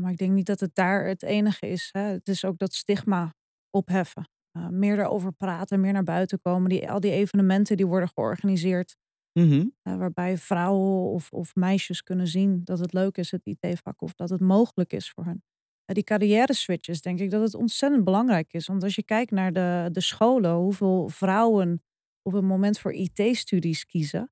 Maar 0.00 0.10
ik 0.10 0.16
denk 0.16 0.32
niet 0.32 0.46
dat 0.46 0.60
het 0.60 0.74
daar 0.74 1.06
het 1.06 1.22
enige 1.22 1.68
is. 1.68 1.88
Hè? 1.92 2.00
Het 2.00 2.28
is 2.28 2.44
ook 2.44 2.58
dat 2.58 2.74
stigma 2.74 3.34
opheffen. 3.70 4.30
Uh, 4.52 4.68
meer 4.68 4.98
erover 4.98 5.32
praten, 5.32 5.80
meer 5.80 5.92
naar 5.92 6.02
buiten 6.02 6.40
komen. 6.40 6.68
Die, 6.68 6.90
al 6.90 7.00
die 7.00 7.10
evenementen 7.10 7.76
die 7.76 7.86
worden 7.86 8.08
georganiseerd. 8.08 8.96
Mhm. 9.32 9.66
Uh, 9.82 9.96
waarbij 9.96 10.38
vrouwen 10.38 11.10
of, 11.10 11.30
of 11.30 11.54
meisjes 11.54 12.02
kunnen 12.02 12.26
zien 12.26 12.60
dat 12.64 12.78
het 12.78 12.92
leuk 12.92 13.16
is, 13.16 13.30
het 13.30 13.46
IT-vak. 13.46 14.02
Of 14.02 14.14
dat 14.14 14.30
het 14.30 14.40
mogelijk 14.40 14.92
is 14.92 15.10
voor 15.10 15.24
hen. 15.24 15.42
Uh, 15.86 15.94
die 15.94 16.04
carrière 16.04 16.54
switches, 16.54 17.00
denk 17.00 17.18
ik 17.20 17.30
dat 17.30 17.42
het 17.42 17.54
ontzettend 17.54 18.04
belangrijk 18.04 18.52
is. 18.52 18.66
Want 18.66 18.82
als 18.82 18.94
je 18.94 19.02
kijkt 19.02 19.30
naar 19.30 19.52
de, 19.52 19.88
de 19.92 20.00
scholen, 20.00 20.54
hoeveel 20.54 21.08
vrouwen 21.08 21.82
op 22.22 22.32
het 22.32 22.44
moment 22.44 22.78
voor 22.78 22.92
IT-studies 22.92 23.84
kiezen. 23.84 24.30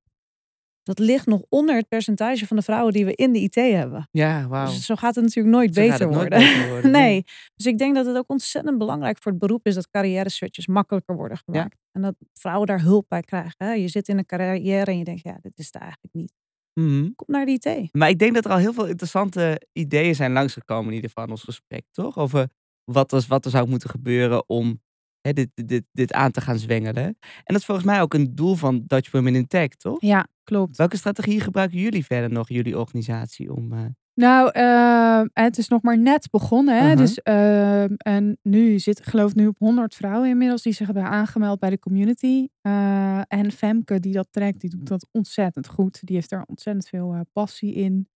Dat 0.87 0.99
ligt 0.99 1.27
nog 1.27 1.43
onder 1.49 1.77
het 1.77 1.89
percentage 1.89 2.47
van 2.47 2.57
de 2.57 2.63
vrouwen 2.63 2.93
die 2.93 3.05
we 3.05 3.15
in 3.15 3.33
de 3.33 3.39
IT 3.41 3.55
hebben. 3.55 4.09
Ja, 4.11 4.49
wauw. 4.49 4.67
Dus 4.67 4.87
zo 4.87 4.95
gaat 4.95 5.15
het 5.15 5.25
natuurlijk 5.25 5.55
nooit 5.57 5.75
Zo 5.75 5.81
beter 5.81 6.01
het 6.01 6.11
nooit 6.11 6.15
worden. 6.15 6.39
beter 6.39 6.69
worden, 6.69 6.91
nee. 7.01 7.03
nee. 7.03 7.25
Dus 7.55 7.67
ik 7.67 7.79
denk 7.79 7.95
dat 7.95 8.07
het 8.07 8.17
ook 8.17 8.31
ontzettend 8.31 8.79
belangrijk 8.79 9.19
voor 9.23 9.33
het 9.33 9.41
beroep 9.41 9.67
is 9.67 9.75
dat 9.75 9.91
carrière 9.91 10.31
switches 10.31 10.67
makkelijker 10.67 11.17
worden 11.17 11.39
gemaakt. 11.45 11.77
En 11.93 12.03
dat 12.03 12.15
vrouwen 12.33 12.67
daar 12.67 12.81
hulp 12.81 13.05
bij 13.09 13.21
krijgen. 13.23 13.55
Hè? 13.57 13.73
Je 13.73 13.89
zit 13.89 14.09
in 14.09 14.19
een 14.19 14.27
carrière 14.27 14.91
en 14.91 14.99
je 14.99 15.05
denkt, 15.05 15.23
ja, 15.23 15.39
dit 15.43 15.59
is 15.59 15.67
het 15.67 15.75
eigenlijk 15.75 16.15
niet. 16.15 16.33
Mhm. 16.81 17.11
Kom 17.15 17.27
naar 17.27 17.47
de 17.47 17.53
IT. 17.53 17.89
Maar 17.93 18.09
ik 18.09 18.19
denk 18.19 18.35
dat 18.35 18.45
er 18.45 18.51
al 18.51 18.59
heel 18.59 18.73
veel 18.73 18.87
interessante 18.87 19.67
ideeën 19.73 20.15
zijn 20.15 20.33
langsgekomen 20.33 20.89
in 20.89 20.95
ieder 20.95 21.09
geval 21.09 21.25
in 21.25 21.31
ons 21.31 21.43
gesprek, 21.43 21.85
toch? 21.91 22.19
Over 22.19 22.49
wat 22.85 23.13
er, 23.13 23.25
wat 23.29 23.45
er 23.45 23.51
zou 23.51 23.69
moeten 23.69 23.91
gebeuren 23.91 24.49
om 24.49 24.81
hè, 25.27 25.33
dit, 25.33 25.51
dit, 25.55 25.85
dit 25.93 26.13
aan 26.13 26.31
te 26.31 26.41
gaan 26.41 26.59
zwengelen. 26.59 27.05
En 27.05 27.17
dat 27.45 27.57
is 27.57 27.65
volgens 27.65 27.87
mij 27.87 28.01
ook 28.01 28.15
een 28.15 28.35
doel 28.35 28.55
van 28.55 28.85
Dutch 28.87 29.11
Women 29.11 29.35
in 29.35 29.47
Tech, 29.47 29.69
toch? 29.69 30.01
Ja, 30.01 30.27
klopt. 30.45 30.77
Welke 30.77 30.97
strategie 30.97 31.41
gebruiken 31.41 31.79
jullie 31.79 32.05
verder 32.05 32.31
nog, 32.31 32.49
jullie 32.49 32.79
organisatie, 32.79 33.55
om... 33.55 33.73
Uh... 33.73 33.81
Nou, 34.15 34.51
uh, 34.59 35.23
het 35.33 35.59
is 35.59 35.69
nog 35.69 35.83
maar 35.83 35.99
net 35.99 36.31
begonnen. 36.31 36.79
Hè? 36.79 36.83
Uh 36.83 36.89
-huh. 36.89 36.99
Dus, 36.99 37.21
uh, 37.25 37.83
en 37.83 38.39
nu 38.43 38.79
zit, 38.79 38.99
ik 38.99 39.05
geloof 39.05 39.35
nu 39.35 39.47
op 39.47 39.59
100 39.59 39.95
vrouwen 39.95 40.29
inmiddels 40.29 40.63
die 40.63 40.73
zich 40.73 40.87
hebben 40.87 41.05
aangemeld 41.05 41.59
bij 41.59 41.71
de 41.71 41.79
community. 41.79 42.49
En 43.29 43.53
Femke 43.53 44.01
die 44.01 44.13
dat 44.13 44.29
trekt, 44.31 44.61
die 44.61 44.71
doet 44.71 44.89
dat 44.89 45.09
ontzettend 45.13 45.67
goed. 45.67 46.07
Die 46.07 46.17
heeft 46.17 46.31
daar 46.31 46.45
ontzettend 46.47 46.89
veel 46.89 47.25
passie 47.33 47.75
in. 47.75 48.09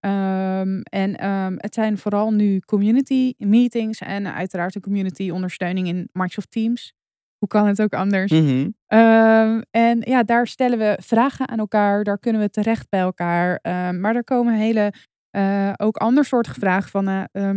Ehm, 0.00 0.80
en 0.80 1.16
ehm, 1.16 1.54
het 1.56 1.74
zijn 1.74 1.98
vooral 1.98 2.30
nu 2.32 2.58
community 2.60 3.34
meetings 3.38 4.00
en 4.00 4.34
uiteraard 4.34 4.74
een 4.74 4.80
community 4.80 5.30
ondersteuning 5.30 5.86
in 5.88 6.08
Microsoft 6.12 6.50
Teams. 6.50 6.92
Hoe 7.38 7.48
kan 7.48 7.66
het 7.66 7.82
ook 7.82 7.94
anders? 7.94 8.32
Mhm. 8.32 8.68
Ehm, 8.86 9.60
en 9.70 10.00
ja, 10.00 10.22
daar 10.22 10.46
stellen 10.46 10.78
we 10.78 10.98
vragen 11.02 11.48
aan 11.48 11.58
elkaar. 11.58 12.04
Daar 12.04 12.18
kunnen 12.18 12.40
we 12.40 12.50
terecht 12.50 12.88
bij 12.88 13.00
elkaar. 13.00 13.58
Maar 14.00 14.16
er 14.16 14.24
komen 14.24 14.54
hele, 14.54 14.92
eh, 15.30 15.72
ook 15.76 15.96
andersoortige 15.96 16.60
vragen 16.60 16.90
van... 16.90 17.08
eh, 17.32 17.50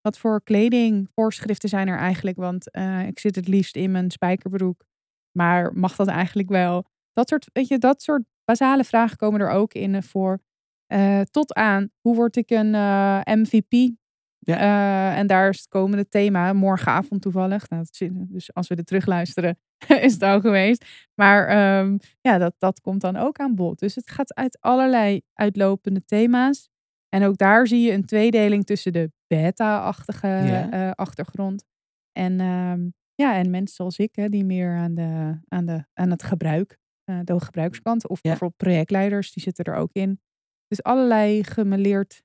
wat 0.00 0.18
voor 0.18 0.42
kledingvoorschriften 0.42 1.68
zijn 1.68 1.88
er 1.88 1.98
eigenlijk? 1.98 2.36
Want 2.36 2.70
eh, 2.70 3.06
ik 3.06 3.18
zit 3.18 3.34
het 3.36 3.48
liefst 3.48 3.76
in 3.76 3.90
mijn 3.90 4.10
spijkerbroek. 4.10 4.84
Maar 5.32 5.72
mag 5.72 5.96
dat 5.96 6.06
eigenlijk 6.08 6.48
wel? 6.48 6.84
Dat 7.12 7.28
soort, 7.28 7.48
weet 7.52 7.68
je, 7.68 7.78
dat 7.78 8.02
soort 8.02 8.22
basale 8.44 8.84
vragen 8.84 9.16
komen 9.16 9.40
er 9.40 9.50
ook 9.50 9.72
in 9.74 10.02
voor. 10.02 10.40
Eh, 10.86 11.20
tot 11.20 11.54
aan, 11.54 11.88
hoe 12.00 12.14
word 12.14 12.36
ik 12.36 12.50
een 12.50 12.74
eh, 12.74 13.20
MVP? 13.24 13.94
Ja. 14.38 14.56
Eh, 14.58 15.18
en 15.18 15.26
daar 15.26 15.48
is 15.48 15.58
het 15.58 15.68
komende 15.68 16.08
thema, 16.08 16.52
morgenavond 16.52 17.22
toevallig. 17.22 17.68
Nou, 17.68 17.84
dat 17.90 18.10
dus 18.28 18.54
als 18.54 18.68
we 18.68 18.74
dit 18.76 18.86
terugluisteren, 18.86 19.58
is 20.00 20.12
het 20.12 20.22
al 20.22 20.40
geweest. 20.40 20.84
Maar 21.14 21.46
ehm, 21.48 21.96
ja, 22.20 22.38
dat, 22.38 22.54
dat 22.58 22.80
komt 22.80 23.00
dan 23.00 23.16
ook 23.16 23.38
aan 23.38 23.54
bod. 23.54 23.78
Dus 23.78 23.94
het 23.94 24.10
gaat 24.10 24.34
uit 24.34 24.58
allerlei 24.60 25.20
uitlopende 25.32 26.04
thema's. 26.04 26.68
En 27.08 27.22
ook 27.24 27.36
daar 27.36 27.66
zie 27.66 27.80
je 27.80 27.92
een 27.92 28.04
tweedeling 28.04 28.64
tussen 28.66 28.92
de 28.92 29.10
beta-achtige 29.26 30.26
Ja. 30.26 30.90
achtergrond. 30.90 31.64
En, 32.12 32.40
ehm, 32.40 32.88
ja, 33.14 33.34
en 33.36 33.50
mensen 33.50 33.74
zoals 33.76 33.98
ik, 33.98 34.16
hè, 34.16 34.28
die 34.28 34.44
meer 34.44 34.76
aan, 34.76 34.94
de, 34.94 35.38
aan, 35.48 35.66
de, 35.66 35.84
aan 35.94 36.10
het 36.10 36.22
gebruik, 36.22 36.78
de 37.24 37.40
gebruikskant. 37.40 38.08
Of 38.08 38.18
Ja. 38.22 38.28
bijvoorbeeld 38.28 38.56
projectleiders, 38.60 39.32
die 39.32 39.42
zitten 39.42 39.64
er 39.64 39.74
ook 39.74 39.92
in. 39.92 40.20
Dus 40.68 40.82
allerlei 40.82 41.44
gemeleerd 41.44 42.22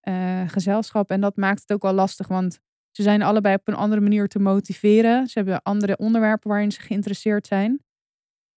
eh, 0.00 0.48
gezelschap. 0.48 1.10
En 1.10 1.20
dat 1.20 1.36
maakt 1.36 1.60
het 1.60 1.72
ook 1.72 1.82
wel 1.82 1.92
lastig, 1.92 2.28
want 2.28 2.58
ze 2.90 3.02
zijn 3.02 3.22
allebei 3.22 3.54
op 3.54 3.68
een 3.68 3.74
andere 3.74 4.00
manier 4.00 4.28
te 4.28 4.38
motiveren. 4.38 5.26
Ze 5.26 5.38
hebben 5.38 5.62
andere 5.62 5.96
onderwerpen 5.98 6.50
waarin 6.50 6.72
ze 6.72 6.80
geïnteresseerd 6.80 7.46
zijn. 7.46 7.80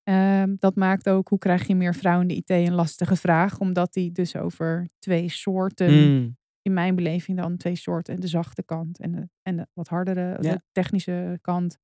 Ehm, 0.04 0.56
dat 0.60 0.76
maakt 0.76 1.10
ook, 1.10 1.28
hoe 1.28 1.38
krijg 1.40 1.68
je 1.68 1.76
meer 1.76 1.96
vrouwen 1.96 2.28
in 2.30 2.36
de 2.36 2.36
IT, 2.36 2.68
een 2.68 2.74
lastige 2.76 3.16
vraag. 3.16 3.60
Omdat 3.60 3.94
die 3.94 4.12
dus 4.12 4.36
over 4.36 4.88
twee 5.00 5.30
soorten, 5.30 5.92
Mm. 5.94 6.38
in 6.62 6.74
mijn 6.74 6.96
beleving 6.96 7.38
dan 7.38 7.58
twee 7.58 7.76
soorten. 7.76 8.20
De 8.20 8.28
zachte 8.28 8.64
kant 8.64 9.00
en 9.00 9.12
de, 9.12 9.30
en 9.42 9.58
de 9.58 9.68
wat 9.74 9.88
hardere, 9.88 10.38
Ja. 10.42 10.54
de 10.54 10.62
technische 10.72 11.38
kant. 11.42 11.78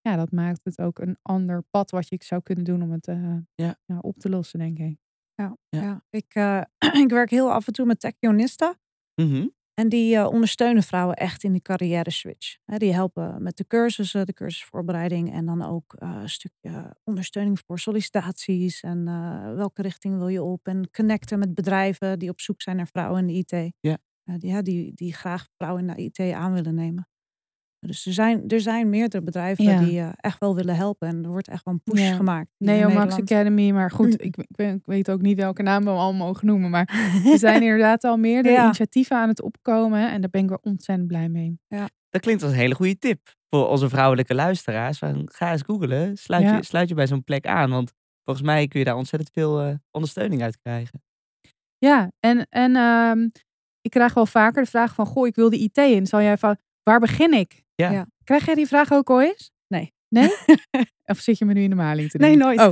Ja, 0.00 0.16
dat 0.16 0.32
maakt 0.32 0.60
het 0.64 0.80
ook 0.80 0.98
een 0.98 1.16
ander 1.22 1.62
pad 1.70 1.90
wat 1.90 2.08
je 2.08 2.16
zou 2.24 2.42
kunnen 2.42 2.64
doen 2.64 2.82
om 2.82 2.90
het 2.92 3.06
eh, 3.08 3.36
Ja. 3.54 3.76
op 4.00 4.16
te 4.16 4.28
lossen, 4.28 4.58
denk 4.58 4.78
ik. 4.78 4.98
Ja, 5.42 5.56
Ja. 5.68 6.02
Ik, 6.10 6.34
eh, 6.34 6.62
ik 7.04 7.10
werk 7.10 7.30
heel 7.30 7.52
af 7.52 7.66
en 7.66 7.72
toe 7.72 7.86
met 7.86 8.00
Techionista. 8.00 8.74
Mhm. 9.14 9.46
En 9.74 9.88
die 9.88 10.16
eh, 10.16 10.26
ondersteunen 10.26 10.82
vrouwen 10.82 11.16
echt 11.16 11.42
in 11.42 11.52
de 11.52 11.60
carrière 11.60 12.10
switch. 12.10 12.56
Die 12.66 12.92
helpen 12.92 13.42
met 13.42 13.56
de 13.56 13.66
cursussen, 13.66 14.26
de 14.26 14.32
cursusvoorbereiding. 14.32 15.32
En 15.32 15.46
dan 15.46 15.62
ook 15.62 15.94
eh, 15.94 16.18
een 16.20 16.28
stukje 16.28 16.96
ondersteuning 17.04 17.60
voor 17.66 17.78
sollicitaties. 17.78 18.80
En 18.80 19.04
welke 19.56 19.82
richting 19.82 20.16
wil 20.16 20.28
je 20.28 20.42
op. 20.42 20.66
En 20.66 20.90
connecten 20.90 21.38
met 21.38 21.54
bedrijven 21.54 22.18
die 22.18 22.30
op 22.30 22.40
zoek 22.40 22.62
zijn 22.62 22.76
naar 22.76 22.88
vrouwen 22.88 23.20
in 23.20 23.26
de 23.26 23.32
IT. 23.32 23.72
Ja. 23.80 23.98
Die, 24.36 24.50
ja, 24.50 24.62
die, 24.62 24.94
die 24.94 25.12
graag 25.14 25.46
vrouwen 25.56 25.88
in 25.88 25.94
de 25.94 26.02
IT 26.02 26.34
aan 26.34 26.52
willen 26.52 26.74
nemen. 26.74 27.08
Dus 27.80 28.06
er 28.06 28.12
zijn, 28.12 28.48
er 28.48 28.60
zijn 28.60 28.88
meerdere 28.88 29.22
bedrijven 29.22 29.64
Ja. 29.64 29.78
die 29.78 29.98
eh, 29.98 30.08
echt 30.16 30.38
wel 30.38 30.54
willen 30.54 30.76
helpen. 30.76 31.08
En 31.08 31.24
er 31.24 31.30
wordt 31.30 31.48
echt 31.48 31.64
wel 31.64 31.74
een 31.74 31.82
push 31.92 32.08
Ja. 32.08 32.14
gemaakt. 32.16 32.50
Neo 32.58 32.88
Max. 32.90 33.14
Academy, 33.16 33.70
maar 33.70 33.90
goed, 33.90 34.22
ik, 34.22 34.36
ik, 34.36 34.46
ben- 34.56 34.74
ik 34.74 34.82
weet 34.84 35.10
ook 35.10 35.20
niet 35.20 35.36
welke 35.36 35.62
naam 35.62 35.84
we 35.84 35.90
al 35.90 36.14
mogen 36.14 36.46
noemen. 36.46 36.70
Maar 36.70 36.88
er 37.32 37.38
zijn 37.38 37.62
inderdaad 37.62 38.04
al 38.04 38.16
meerdere 38.16 38.54
Ja. 38.54 38.64
initiatieven 38.64 39.16
aan 39.16 39.28
het 39.28 39.42
opkomen. 39.42 40.10
En 40.10 40.20
daar 40.20 40.30
ben 40.30 40.42
ik 40.42 40.48
wel 40.48 40.58
ontzettend 40.62 41.08
blij 41.08 41.28
mee. 41.28 41.58
Dat 42.10 42.20
klinkt 42.20 42.42
als 42.42 42.52
een 42.52 42.58
hele 42.58 42.74
goede 42.74 42.98
tip 42.98 43.34
voor 43.48 43.68
onze 43.68 43.88
vrouwelijke 43.88 44.34
luisteraars. 44.34 44.98
Ga 45.24 45.52
eens 45.52 45.62
googlen, 45.62 46.16
sluit, 46.16 46.42
Ja. 46.42 46.56
je, 46.56 46.64
sluit 46.64 46.88
je 46.88 46.94
bij 46.94 47.06
zo'n 47.06 47.24
plek 47.24 47.46
aan. 47.46 47.70
Want 47.70 47.92
volgens 48.24 48.46
mij 48.46 48.68
kun 48.68 48.78
je 48.78 48.84
daar 48.84 48.96
ontzettend 48.96 49.30
veel 49.32 49.60
eh, 49.60 49.74
ondersteuning 49.90 50.42
uit 50.42 50.58
krijgen. 50.58 51.02
Ja, 51.78 52.12
en, 52.20 52.46
en 52.50 52.76
ehm, 52.76 53.28
ik 53.80 53.90
krijg 53.90 54.14
wel 54.14 54.26
vaker 54.26 54.62
de 54.62 54.68
vraag 54.70 54.94
van, 54.94 55.06
goh, 55.06 55.26
ik 55.26 55.34
wil 55.34 55.50
de 55.50 55.58
IT 55.58 55.76
in. 55.78 56.06
Zal 56.06 56.20
jij 56.22 56.36
van, 56.38 56.56
waar 56.82 57.00
begin 57.00 57.32
ik? 57.32 57.62
Ja. 57.82 57.90
Ja. 57.90 58.06
Krijg 58.24 58.46
jij 58.46 58.54
die 58.54 58.66
vraag 58.66 58.92
ook 58.92 59.10
al 59.10 59.22
eens? 59.22 59.50
Nee. 59.66 59.92
Nee? 60.08 60.30
of 61.12 61.18
zit 61.18 61.38
je 61.38 61.44
me 61.44 61.52
nu 61.52 61.62
in 61.62 61.70
de 61.70 61.76
maling 61.76 62.10
te 62.10 62.18
Nee, 62.18 62.30
doen? 62.30 62.38
nooit. 62.38 62.60
Oh. 62.60 62.70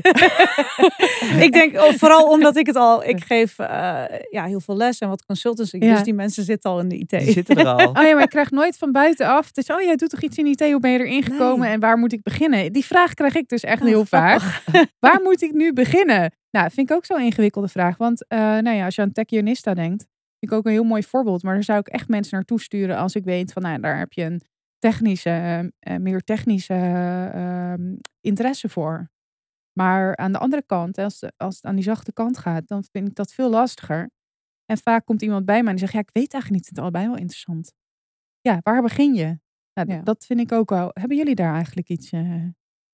ik 1.47 1.53
denk 1.53 1.75
oh, 1.77 1.93
vooral 1.93 2.29
omdat 2.29 2.57
ik 2.57 2.67
het 2.67 2.77
al, 2.77 3.05
ik 3.15 3.25
geef 3.25 3.59
eh, 3.59 4.05
ja, 4.31 4.45
heel 4.45 4.61
veel 4.61 4.77
les 4.77 4.99
en 4.99 5.09
wat 5.09 5.25
consultancy. 5.25 5.77
Ja. 5.81 5.95
Dus 5.95 6.03
die 6.03 6.15
mensen 6.15 6.45
zitten 6.45 6.71
al 6.71 6.81
in 6.81 6.89
de 6.89 6.97
IT. 6.99 7.11
Die 7.11 7.33
zitten 7.33 7.57
er 7.57 7.67
al. 7.67 7.89
Oh 7.89 8.03
ja, 8.03 8.15
maar 8.15 8.23
ik 8.23 8.29
krijg 8.29 8.51
nooit 8.51 8.79
van 8.79 8.93
buitenaf. 8.93 9.53
Dus, 9.53 9.71
oh, 9.71 9.81
jij 9.81 9.97
doet 9.97 10.11
toch 10.11 10.23
iets 10.23 10.39
in 10.39 10.47
IT? 10.47 10.61
Hoe 10.61 10.81
ben 10.81 10.91
je 10.91 10.99
erin 10.99 11.23
gekomen? 11.23 11.61
Nee. 11.61 11.73
En 11.73 11.81
waar 11.81 11.99
moet 11.99 12.13
ik 12.13 12.23
beginnen? 12.23 12.73
Die 12.73 12.85
vraag 12.85 13.15
krijg 13.15 13.35
ik 13.35 13.49
dus 13.49 13.63
echt 13.63 13.83
Oh, 13.83 13.89
heel 13.89 14.05
vaak. 14.05 14.63
Waar 14.99 15.21
moet 15.23 15.43
ik 15.43 15.53
nu 15.53 15.73
beginnen? 15.73 16.33
Nou, 16.51 16.71
vind 16.71 16.91
ik 16.91 16.97
ook 16.97 17.05
zo'n 17.05 17.21
ingewikkelde 17.21 17.69
vraag. 17.69 17.97
Want 17.97 18.27
eh, 18.29 18.39
nou 18.39 18.71
ja, 18.71 18.85
als 18.85 18.95
je 18.95 19.03
aan 19.03 19.13
Techionista 19.13 19.75
denkt, 19.75 20.07
vind 20.39 20.53
ik 20.53 20.53
ook 20.53 20.67
een 20.67 20.73
heel 20.73 20.85
mooi 20.85 21.03
voorbeeld. 21.03 21.43
Maar 21.43 21.55
daar 21.55 21.63
zou 21.65 21.79
ik 21.79 21.89
echt 21.89 22.09
mensen 22.09 22.35
naartoe 22.37 22.61
sturen 22.61 22.97
als 22.97 23.15
ik 23.15 23.25
weet 23.25 23.53
van, 23.53 23.63
nou, 23.63 23.81
daar 23.81 23.99
heb 23.99 24.13
je 24.13 24.23
een 24.23 24.41
technische, 24.91 25.31
eh, 25.31 25.59
eh, 25.95 26.01
meer 26.01 26.21
technische 26.21 26.75
eh, 26.75 27.73
ehm, 27.73 27.97
interesse 28.21 28.69
voor. 28.69 29.11
Maar 29.73 30.17
aan 30.17 30.33
de 30.33 30.39
andere 30.39 30.63
kant, 30.67 30.99
als, 30.99 31.23
als 31.37 31.55
het 31.55 31.65
aan 31.65 31.75
die 31.75 31.85
zachte 31.85 32.13
kant 32.13 32.39
gaat, 32.39 32.69
dan 32.69 32.85
vind 32.93 33.09
ik 33.09 33.15
dat 33.15 33.33
veel 33.33 33.51
lastiger. 33.51 34.11
En 34.65 34.79
vaak 34.79 35.05
komt 35.05 35.23
iemand 35.23 35.45
bij 35.45 35.63
mij 35.63 35.73
en 35.73 35.77
die 35.77 35.79
zegt, 35.79 35.93
ja, 35.93 36.01
ik 36.01 36.11
weet 36.13 36.33
eigenlijk 36.33 36.63
niet, 36.63 36.69
het 36.69 36.79
allebei 36.79 37.07
wel 37.07 37.17
interessant. 37.17 37.73
Ja, 38.41 38.59
waar 38.63 38.83
begin 38.83 39.15
je? 39.15 39.39
Nou, 39.73 39.93
Ja. 39.93 40.03
Dat 40.03 40.27
vind 40.27 40.41
ik 40.41 40.53
ook 40.53 40.71
wel. 40.71 40.91
Hebben 40.93 41.17
jullie 41.17 41.35
daar 41.35 41.55
eigenlijk 41.55 41.89
iets, 41.89 42.13
eh, 42.13 42.21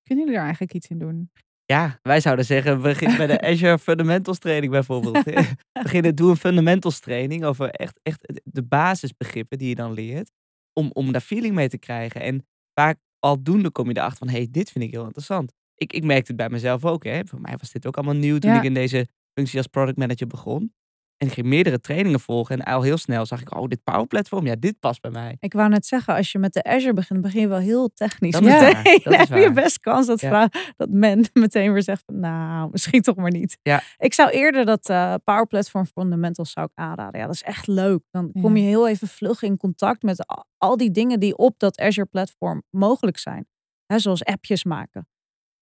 kunnen 0.03 0.23
jullie 0.23 0.33
daar 0.33 0.43
eigenlijk 0.43 0.73
iets 0.73 0.87
in 0.87 0.99
doen? 0.99 1.31
Ja, 1.65 1.99
wij 2.01 2.19
zouden 2.19 2.45
zeggen, 2.45 2.81
begin 2.81 3.17
bij 3.17 3.27
de 3.27 3.41
Azure 3.51 3.79
Fundamentals 3.79 4.39
training 4.39 4.71
bijvoorbeeld. 4.71 5.23
Beginnen, 5.83 6.15
doe 6.15 6.29
een 6.29 6.37
fundamentals 6.37 6.99
training 6.99 7.43
over 7.43 7.69
echt, 7.69 7.99
echt 8.03 8.41
de 8.43 8.63
basisbegrippen 8.63 9.57
die 9.57 9.69
je 9.69 9.75
dan 9.75 9.93
leert. 9.93 10.31
Om, 10.73 10.89
om 10.93 11.11
daar 11.11 11.21
feeling 11.21 11.55
mee 11.55 11.69
te 11.69 11.77
krijgen. 11.77 12.21
En 12.21 12.45
vaak 12.73 12.97
aldoende 13.19 13.69
kom 13.71 13.87
je 13.89 13.97
erachter 13.97 14.17
van, 14.17 14.27
hé, 14.29 14.37
hey, 14.37 14.47
dit 14.51 14.71
vind 14.71 14.83
ik 14.85 14.91
heel 14.91 15.03
interessant. 15.03 15.53
Ik, 15.75 15.93
ik 15.93 16.03
merkte 16.03 16.27
het 16.27 16.35
bij 16.35 16.49
mezelf 16.49 16.85
ook. 16.85 17.03
Hè. 17.03 17.21
Voor 17.25 17.41
mij 17.41 17.55
was 17.57 17.71
dit 17.71 17.87
ook 17.87 17.95
allemaal 17.97 18.15
nieuw 18.15 18.37
toen 18.37 18.51
Ja. 18.51 18.57
ik 18.57 18.63
in 18.63 18.73
deze 18.73 19.07
functie 19.33 19.57
als 19.57 19.67
product 19.67 19.97
manager 19.97 20.27
begon. 20.27 20.73
En 21.17 21.27
ik 21.27 21.33
ging 21.33 21.47
meerdere 21.47 21.79
trainingen 21.79 22.19
volgen. 22.19 22.59
En 22.59 22.73
al 22.73 22.81
heel 22.81 22.97
snel 22.97 23.25
zag 23.25 23.41
ik, 23.41 23.55
oh, 23.55 23.67
dit 23.67 23.83
Power 23.83 24.07
Platform, 24.07 24.45
ja, 24.45 24.55
dit 24.55 24.79
past 24.79 25.01
bij 25.01 25.11
mij. 25.11 25.37
Ik 25.39 25.53
wou 25.53 25.69
net 25.69 25.85
zeggen, 25.85 26.15
als 26.15 26.31
je 26.31 26.39
met 26.39 26.53
de 26.53 26.63
Azure 26.63 26.93
begint, 26.93 27.21
begin 27.21 27.41
je 27.41 27.47
wel 27.47 27.57
heel 27.59 27.89
technisch. 27.93 28.31
Dat 28.31 28.41
is 28.43 28.49
waar, 28.49 28.83
dat 29.03 29.15
heb 29.27 29.37
je 29.37 29.51
best 29.53 29.79
kans 29.79 30.07
dat, 30.07 30.21
Ja. 30.21 30.27
vrouw, 30.29 30.47
dat 30.77 30.89
men 30.89 31.25
meteen 31.33 31.73
weer 31.73 31.83
zegt 31.83 32.03
nou, 32.07 32.69
misschien 32.71 33.01
toch 33.01 33.15
maar 33.15 33.31
niet. 33.31 33.57
Ja. 33.61 33.81
Ik 33.97 34.13
zou 34.13 34.29
eerder 34.29 34.65
dat 34.65 34.89
eh, 34.89 35.13
Power 35.23 35.47
Platform 35.47 35.85
Fundamentals 35.85 36.51
zou 36.51 36.65
ik 36.65 36.71
aanraden. 36.75 37.19
Ja, 37.19 37.25
dat 37.25 37.35
is 37.35 37.43
echt 37.43 37.67
leuk. 37.67 38.03
Dan 38.11 38.31
kom 38.41 38.57
je 38.57 38.63
heel 38.63 38.87
even 38.87 39.07
vlug 39.07 39.41
in 39.41 39.57
contact 39.57 40.03
met 40.03 40.27
al, 40.27 40.45
al 40.57 40.77
die 40.77 40.91
dingen 40.91 41.19
die 41.19 41.37
op 41.37 41.59
dat 41.59 41.79
Azure 41.79 42.07
platform 42.07 42.63
mogelijk 42.69 43.17
zijn. 43.17 43.47
Hè, 43.85 43.99
zoals 43.99 44.23
appjes 44.23 44.63
maken. 44.63 45.07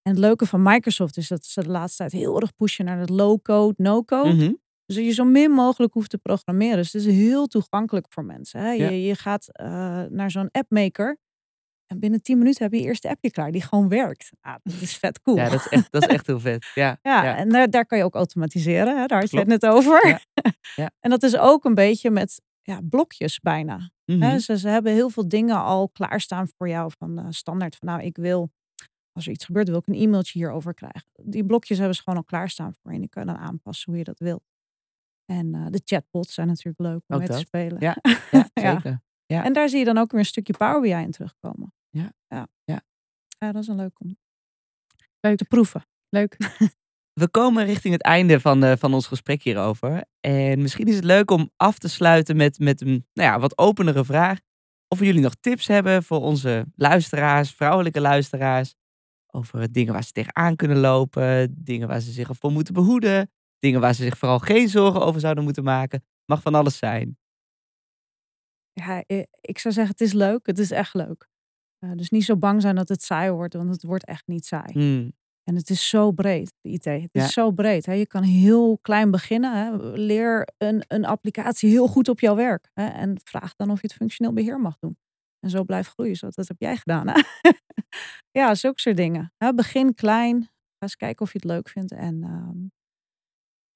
En 0.02 0.12
het 0.12 0.20
leuke 0.20 0.46
van 0.46 0.62
Microsoft 0.64 1.18
is 1.18 1.28
dat 1.28 1.46
ze 1.46 1.62
de 1.64 1.70
laatste 1.70 1.98
tijd 1.98 2.12
heel 2.12 2.42
erg 2.42 2.56
pushen 2.56 2.86
naar 2.86 3.00
het 3.00 3.10
low-code, 3.10 3.74
no-code. 3.78 4.34
Mhm. 4.34 4.52
Dus 4.92 5.00
dat 5.00 5.10
je 5.10 5.16
zo 5.22 5.24
min 5.24 5.52
mogelijk 5.52 5.94
hoeft 5.94 6.10
te 6.10 6.18
programmeren. 6.18 6.78
Dus 6.78 6.94
het 6.94 7.06
is 7.06 7.14
heel 7.14 7.48
toegankelijk 7.48 8.06
voor 8.10 8.26
mensen. 8.26 8.60
Hè? 8.60 8.72
Ja. 8.72 8.90
Je, 8.90 9.02
je 9.02 9.16
gaat 9.16 9.48
eh, 9.52 9.66
naar 10.10 10.32
zo'n 10.32 10.52
appmaker. 10.52 11.18
En 11.86 12.00
binnen 12.00 12.22
10 12.22 12.38
minuten 12.38 12.64
heb 12.64 12.74
je 12.74 12.80
je 12.80 12.86
eerste 12.86 13.10
appje 13.10 13.32
klaar 13.32 13.52
die 13.52 13.62
gewoon 13.62 13.90
werkt. 13.90 14.30
Ah, 14.42 14.56
dat 14.64 14.82
is 14.82 14.98
vet 14.98 15.22
cool. 15.22 15.38
Ja, 15.38 15.50
dat 15.50 15.60
is 15.60 15.68
echt, 15.68 15.92
dat 15.92 16.02
is 16.02 16.08
echt 16.08 16.28
heel 16.28 16.40
vet. 16.40 16.66
Ja, 16.74 17.00
Ja, 17.02 17.24
ja. 17.24 17.36
en 17.36 17.50
daar, 17.50 17.70
daar 17.70 17.86
kan 17.86 17.98
je 17.98 18.04
ook 18.04 18.16
automatiseren. 18.16 19.00
Hè? 19.00 19.06
Daar 19.06 19.20
had 19.20 19.32
je 19.32 19.38
het 19.38 19.48
net 19.48 19.66
over. 19.66 20.08
Ja. 20.08 20.20
Ja. 20.76 20.92
en 21.00 21.10
dat 21.10 21.24
is 21.24 21.38
ook 21.38 21.66
een 21.66 21.76
beetje 21.76 22.10
met 22.10 22.42
ja, 22.62 22.80
blokjes 22.90 23.40
bijna. 23.40 23.90
Mhm. 24.06 24.40
Ze, 24.40 24.58
ze 24.58 24.68
hebben 24.68 24.94
heel 24.94 25.10
veel 25.10 25.28
dingen 25.28 25.64
al 25.64 25.90
klaarstaan 25.90 26.48
voor 26.58 26.70
jou. 26.70 26.92
Van 26.98 27.18
eh, 27.20 27.26
standaard 27.30 27.76
van 27.76 27.88
nou, 27.88 28.02
ik 28.02 28.18
wil, 28.18 28.52
als 29.12 29.26
er 29.26 29.32
iets 29.32 29.46
gebeurt, 29.46 29.68
wil 29.68 29.78
ik 29.78 29.88
een 29.88 30.02
e-mailtje 30.02 30.40
hierover 30.40 30.74
krijgen. 30.74 31.10
Die 31.24 31.46
blokjes 31.46 31.78
hebben 31.78 31.96
ze 31.96 32.02
gewoon 32.02 32.20
al 32.20 32.26
klaarstaan 32.26 32.74
voor 32.74 32.92
je. 32.92 32.96
En 32.96 33.02
die 33.02 33.10
kan 33.10 33.26
je 33.26 33.30
dan 33.30 33.38
aanpassen 33.38 33.90
hoe 33.90 33.98
je 33.98 34.06
dat 34.06 34.20
wil. 34.20 34.42
En 35.32 35.56
eh, 35.56 35.66
de 35.70 35.82
chatbots 35.86 36.34
zijn 36.34 36.48
natuurlijk 36.48 36.80
leuk 36.80 37.02
om 37.08 37.16
Ook 37.16 37.20
mee 37.20 37.28
te 37.28 37.38
spelen. 37.38 37.80
Ja, 37.88 37.98
ja, 38.32 38.50
zeker. 38.54 39.02
Ja. 39.26 39.44
En 39.44 39.54
daar 39.54 39.70
zie 39.70 39.80
je 39.80 39.86
dan 39.86 39.98
ook 39.98 40.12
weer 40.12 40.20
een 40.20 40.26
stukje 40.26 40.54
Power 40.58 40.82
BI 40.82 40.92
in 40.92 41.12
terugkomen. 41.12 41.74
Ja. 41.90 42.14
Ja, 42.28 42.48
Ja. 42.64 42.82
Ja, 43.40 43.52
dat 43.52 43.62
is 43.62 43.68
een 43.68 43.76
leuk 43.76 44.00
om 44.00 44.18
Leuk. 45.20 45.38
te 45.38 45.46
proeven. 45.46 45.86
Leuk. 46.10 46.38
We 47.22 47.30
komen 47.30 47.66
richting 47.66 47.94
het 47.94 48.04
einde 48.04 48.40
van, 48.40 48.64
eh, 48.64 48.78
van 48.78 48.94
ons 48.94 49.08
gesprek 49.08 49.44
hierover. 49.44 50.06
En 50.20 50.62
misschien 50.62 50.88
is 50.88 50.96
het 50.96 51.04
leuk 51.04 51.32
om 51.32 51.52
af 51.56 51.78
te 51.78 51.90
sluiten 51.90 52.36
met, 52.36 52.60
met 52.60 52.82
een 52.82 53.08
nou 53.14 53.30
ja, 53.30 53.40
wat 53.40 53.58
openere 53.58 54.06
vraag. 54.06 54.40
Of 54.88 55.00
jullie 55.00 55.22
nog 55.22 55.36
tips 55.40 55.68
hebben 55.68 56.04
voor 56.04 56.22
onze 56.22 56.66
luisteraars, 56.76 57.52
vrouwelijke 57.52 58.02
luisteraars. 58.02 58.76
Over 59.28 59.72
dingen 59.72 59.94
waar 59.94 60.04
ze 60.04 60.12
tegenaan 60.12 60.56
kunnen 60.56 60.78
lopen. 60.78 61.64
Dingen 61.64 61.88
waar 61.88 62.02
ze 62.02 62.12
zich 62.12 62.30
voor 62.32 62.52
moeten 62.52 62.74
behoeden. 62.74 63.30
Dingen 63.62 63.82
waar 63.82 63.94
ze 63.94 64.04
zich 64.04 64.18
vooral 64.18 64.40
geen 64.40 64.70
zorgen 64.70 65.02
over 65.02 65.22
zouden 65.22 65.44
moeten 65.44 65.64
maken. 65.64 66.04
Mag 66.26 66.42
van 66.42 66.56
alles 66.56 66.78
zijn. 66.78 67.18
Ja, 68.74 69.04
ik 69.42 69.60
zou 69.60 69.74
zeggen, 69.74 69.92
het 69.92 70.02
is 70.02 70.14
leuk. 70.14 70.46
Het 70.46 70.60
is 70.60 70.72
echt 70.72 70.94
leuk. 70.94 71.30
Eh, 71.80 71.92
dus 71.96 72.10
niet 72.10 72.24
zo 72.24 72.38
bang 72.38 72.62
zijn 72.62 72.76
dat 72.76 72.90
het 72.90 73.04
saai 73.04 73.32
wordt, 73.32 73.54
want 73.54 73.70
het 73.70 73.84
wordt 73.84 74.06
echt 74.06 74.28
niet 74.28 74.46
saai. 74.46 74.72
Hmm. 74.74 75.14
En 75.44 75.56
het 75.56 75.70
is 75.70 75.90
zo 75.90 76.12
breed, 76.12 76.54
de 76.62 76.70
IT. 76.70 76.86
Het 76.86 77.10
is 77.12 77.34
zo 77.34 77.52
breed. 77.52 77.86
Hè? 77.86 77.94
Je 77.94 78.08
kan 78.08 78.24
heel 78.24 78.78
klein 78.82 79.12
beginnen. 79.12 79.54
Hè? 79.54 79.76
Leer 79.98 80.48
een, 80.58 80.84
een 80.88 81.06
applicatie 81.06 81.70
heel 81.70 81.88
goed 81.88 82.10
op 82.10 82.20
jouw 82.20 82.36
werk. 82.36 82.70
Hè? 82.74 82.88
En 82.88 83.20
vraag 83.24 83.56
dan 83.56 83.72
of 83.72 83.82
je 83.82 83.88
het 83.88 83.96
functioneel 83.96 84.34
beheer 84.34 84.60
mag 84.60 84.78
doen. 84.80 84.98
En 85.40 85.50
zo 85.50 85.64
blijf 85.64 85.88
groeien. 85.88 86.16
Zo, 86.16 86.30
dat 86.30 86.48
heb 86.48 86.60
jij 86.60 86.78
gedaan. 86.78 87.08
Hè? 87.08 87.22
ja, 88.40 88.56
zulke 88.56 88.80
soort 88.80 88.98
dingen. 88.98 89.34
Hè? 89.38 89.54
Begin 89.54 89.94
klein. 89.94 90.42
Ga 90.44 90.88
eens 90.88 90.96
kijken 90.96 91.26
of 91.26 91.32
je 91.32 91.40
het 91.42 91.48
leuk 91.48 91.70
vindt. 91.70 91.92
En, 91.92 92.24
ehm, 92.24 92.68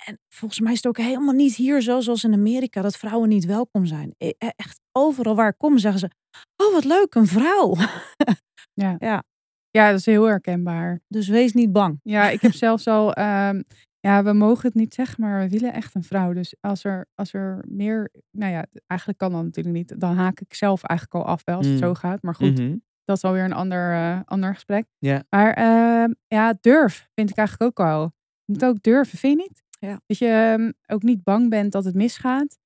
en 0.05 0.19
volgens 0.29 0.59
mij 0.59 0.71
is 0.71 0.77
het 0.77 0.87
ook 0.87 0.97
helemaal 0.97 1.33
niet 1.33 1.55
hier 1.55 1.81
zo 1.81 1.99
zoals 1.99 2.23
in 2.23 2.33
Amerika. 2.33 2.81
Dat 2.81 2.97
vrouwen 2.97 3.29
niet 3.29 3.45
welkom 3.45 3.85
zijn. 3.85 4.13
E- 4.17 4.27
e- 4.37 4.49
Echt 4.55 4.79
overal 4.91 5.35
waar 5.35 5.49
ik 5.49 5.57
kom 5.57 5.77
zeggen 5.77 5.99
ze. 5.99 6.09
Oh, 6.63 6.73
wat 6.73 6.83
leuk, 6.83 7.15
een 7.15 7.27
vrouw. 7.27 7.75
Ja. 8.73 8.95
Ja. 8.99 9.23
ja, 9.69 9.89
dat 9.89 9.99
is 9.99 10.05
heel 10.05 10.23
herkenbaar. 10.23 11.01
Dus 11.07 11.27
wees 11.27 11.53
niet 11.53 11.71
bang. 11.71 11.99
Ja, 12.03 12.29
ik 12.29 12.41
heb 12.41 12.53
zelfs 12.53 12.87
al, 12.87 13.13
ehm, 13.23 13.61
ja, 13.99 14.23
we 14.23 14.33
mogen 14.33 14.65
het 14.67 14.73
niet 14.73 14.93
zeggen, 14.93 15.21
maar 15.23 15.39
we 15.39 15.49
willen 15.49 15.73
echt 15.73 15.95
een 15.95 16.03
vrouw. 16.03 16.33
Dus 16.33 16.55
als 16.59 16.83
er, 16.83 17.05
als 17.13 17.33
er 17.33 17.63
meer, 17.67 18.11
nou 18.31 18.51
ja, 18.51 18.65
eigenlijk 18.87 19.19
kan 19.19 19.31
dat 19.31 19.43
natuurlijk 19.43 19.75
niet. 19.75 19.99
Dan 19.99 20.15
haak 20.15 20.39
ik 20.39 20.53
zelf 20.53 20.83
eigenlijk 20.83 21.25
al 21.25 21.31
af 21.31 21.41
wel 21.43 21.55
als 21.57 21.65
het 21.65 21.75
Mm. 21.75 21.81
zo 21.81 21.93
gaat. 21.93 22.21
Maar 22.21 22.35
goed, 22.35 22.59
Mhm. 22.59 22.75
dat 23.05 23.15
is 23.17 23.23
alweer 23.23 23.43
een 23.43 23.53
ander, 23.53 23.93
eh, 23.93 24.19
ander 24.25 24.53
gesprek. 24.53 24.85
Ja. 24.97 25.23
Maar 25.29 25.53
ehm, 25.53 26.13
ja, 26.27 26.53
durf 26.61 27.07
vind 27.13 27.29
ik 27.29 27.37
eigenlijk 27.37 27.79
ook 27.79 27.85
al. 27.87 28.01
Je 28.45 28.53
moet 28.53 28.65
ook 28.65 28.81
durven, 28.81 29.17
vind 29.17 29.37
je 29.39 29.47
niet? 29.47 29.63
Ja. 29.79 30.01
Dat 30.05 30.17
je 30.17 30.27
ehm, 30.27 30.71
ook 30.87 31.03
niet 31.03 31.23
bang 31.23 31.49
bent 31.49 31.71
dat 31.71 31.85
het 31.85 31.95
misgaat. 31.95 32.57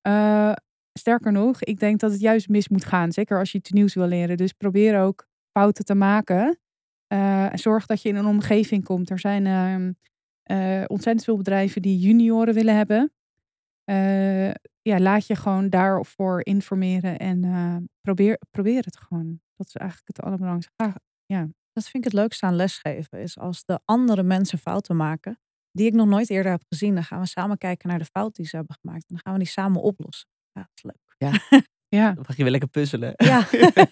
Eh, 0.00 0.52
sterker 0.92 1.32
nog, 1.32 1.62
ik 1.62 1.80
denk 1.80 2.00
dat 2.00 2.10
het 2.10 2.20
juist 2.20 2.48
mis 2.48 2.68
moet 2.68 2.84
gaan. 2.84 3.12
Zeker 3.12 3.38
als 3.38 3.52
je 3.52 3.58
iets 3.58 3.70
nieuws 3.70 3.94
wil 3.94 4.06
leren. 4.06 4.36
Dus 4.36 4.52
probeer 4.52 5.00
ook 5.00 5.26
fouten 5.52 5.84
te 5.84 5.94
maken. 5.94 6.58
En 7.06 7.58
zorg 7.58 7.86
dat 7.86 8.02
je 8.02 8.08
in 8.08 8.16
een 8.16 8.26
omgeving 8.26 8.84
komt. 8.84 9.10
Er 9.10 9.18
zijn 9.18 9.46
ehm, 9.46 9.92
eh, 10.42 10.84
ontzettend 10.86 11.24
veel 11.24 11.36
bedrijven 11.36 11.82
die 11.82 11.98
junioren 11.98 12.54
willen 12.54 12.76
hebben. 12.76 13.12
Ja, 14.82 15.00
laat 15.00 15.26
je 15.26 15.36
gewoon 15.36 15.68
daarvoor 15.68 16.44
informeren 16.44 17.18
en 17.18 17.90
probeer, 18.00 18.40
probeer 18.50 18.84
het 18.84 18.96
gewoon. 18.96 19.40
Dat 19.56 19.66
is 19.66 19.74
eigenlijk 19.74 20.08
het 20.16 20.20
allerbelangrijkste. 20.20 20.72
Ah, 20.76 20.94
ja. 21.26 21.48
Dat 21.72 21.88
vind 21.88 22.04
ik 22.04 22.12
het 22.12 22.20
leukste 22.20 22.46
aan 22.46 22.56
lesgeven. 22.56 23.20
Is 23.20 23.38
als 23.38 23.64
de 23.64 23.80
andere 23.84 24.22
mensen 24.22 24.58
fouten 24.58 24.96
maken. 24.96 25.38
Die 25.72 25.86
ik 25.86 25.92
nog 25.92 26.06
nooit 26.06 26.30
eerder 26.30 26.50
heb 26.52 26.62
gezien. 26.68 26.94
Dan 26.94 27.04
gaan 27.04 27.20
we 27.20 27.26
samen 27.26 27.58
kijken 27.58 27.88
naar 27.88 27.98
de 27.98 28.04
fout 28.04 28.34
die 28.36 28.46
ze 28.46 28.56
hebben 28.56 28.76
gemaakt. 28.80 29.00
En 29.08 29.14
dan 29.14 29.18
gaan 29.18 29.32
we 29.32 29.38
die 29.38 29.48
samen 29.48 29.82
oplossen. 29.82 30.28
Ja, 30.52 30.60
dat 30.60 30.70
is 30.74 30.82
leuk. 30.82 31.30
Ja, 31.88 32.08
Dan 32.14 32.24
mag 32.26 32.36
je 32.36 32.42
weer 32.42 32.50
lekker 32.50 32.68
puzzelen. 32.68 33.12
Ja. 33.16 33.46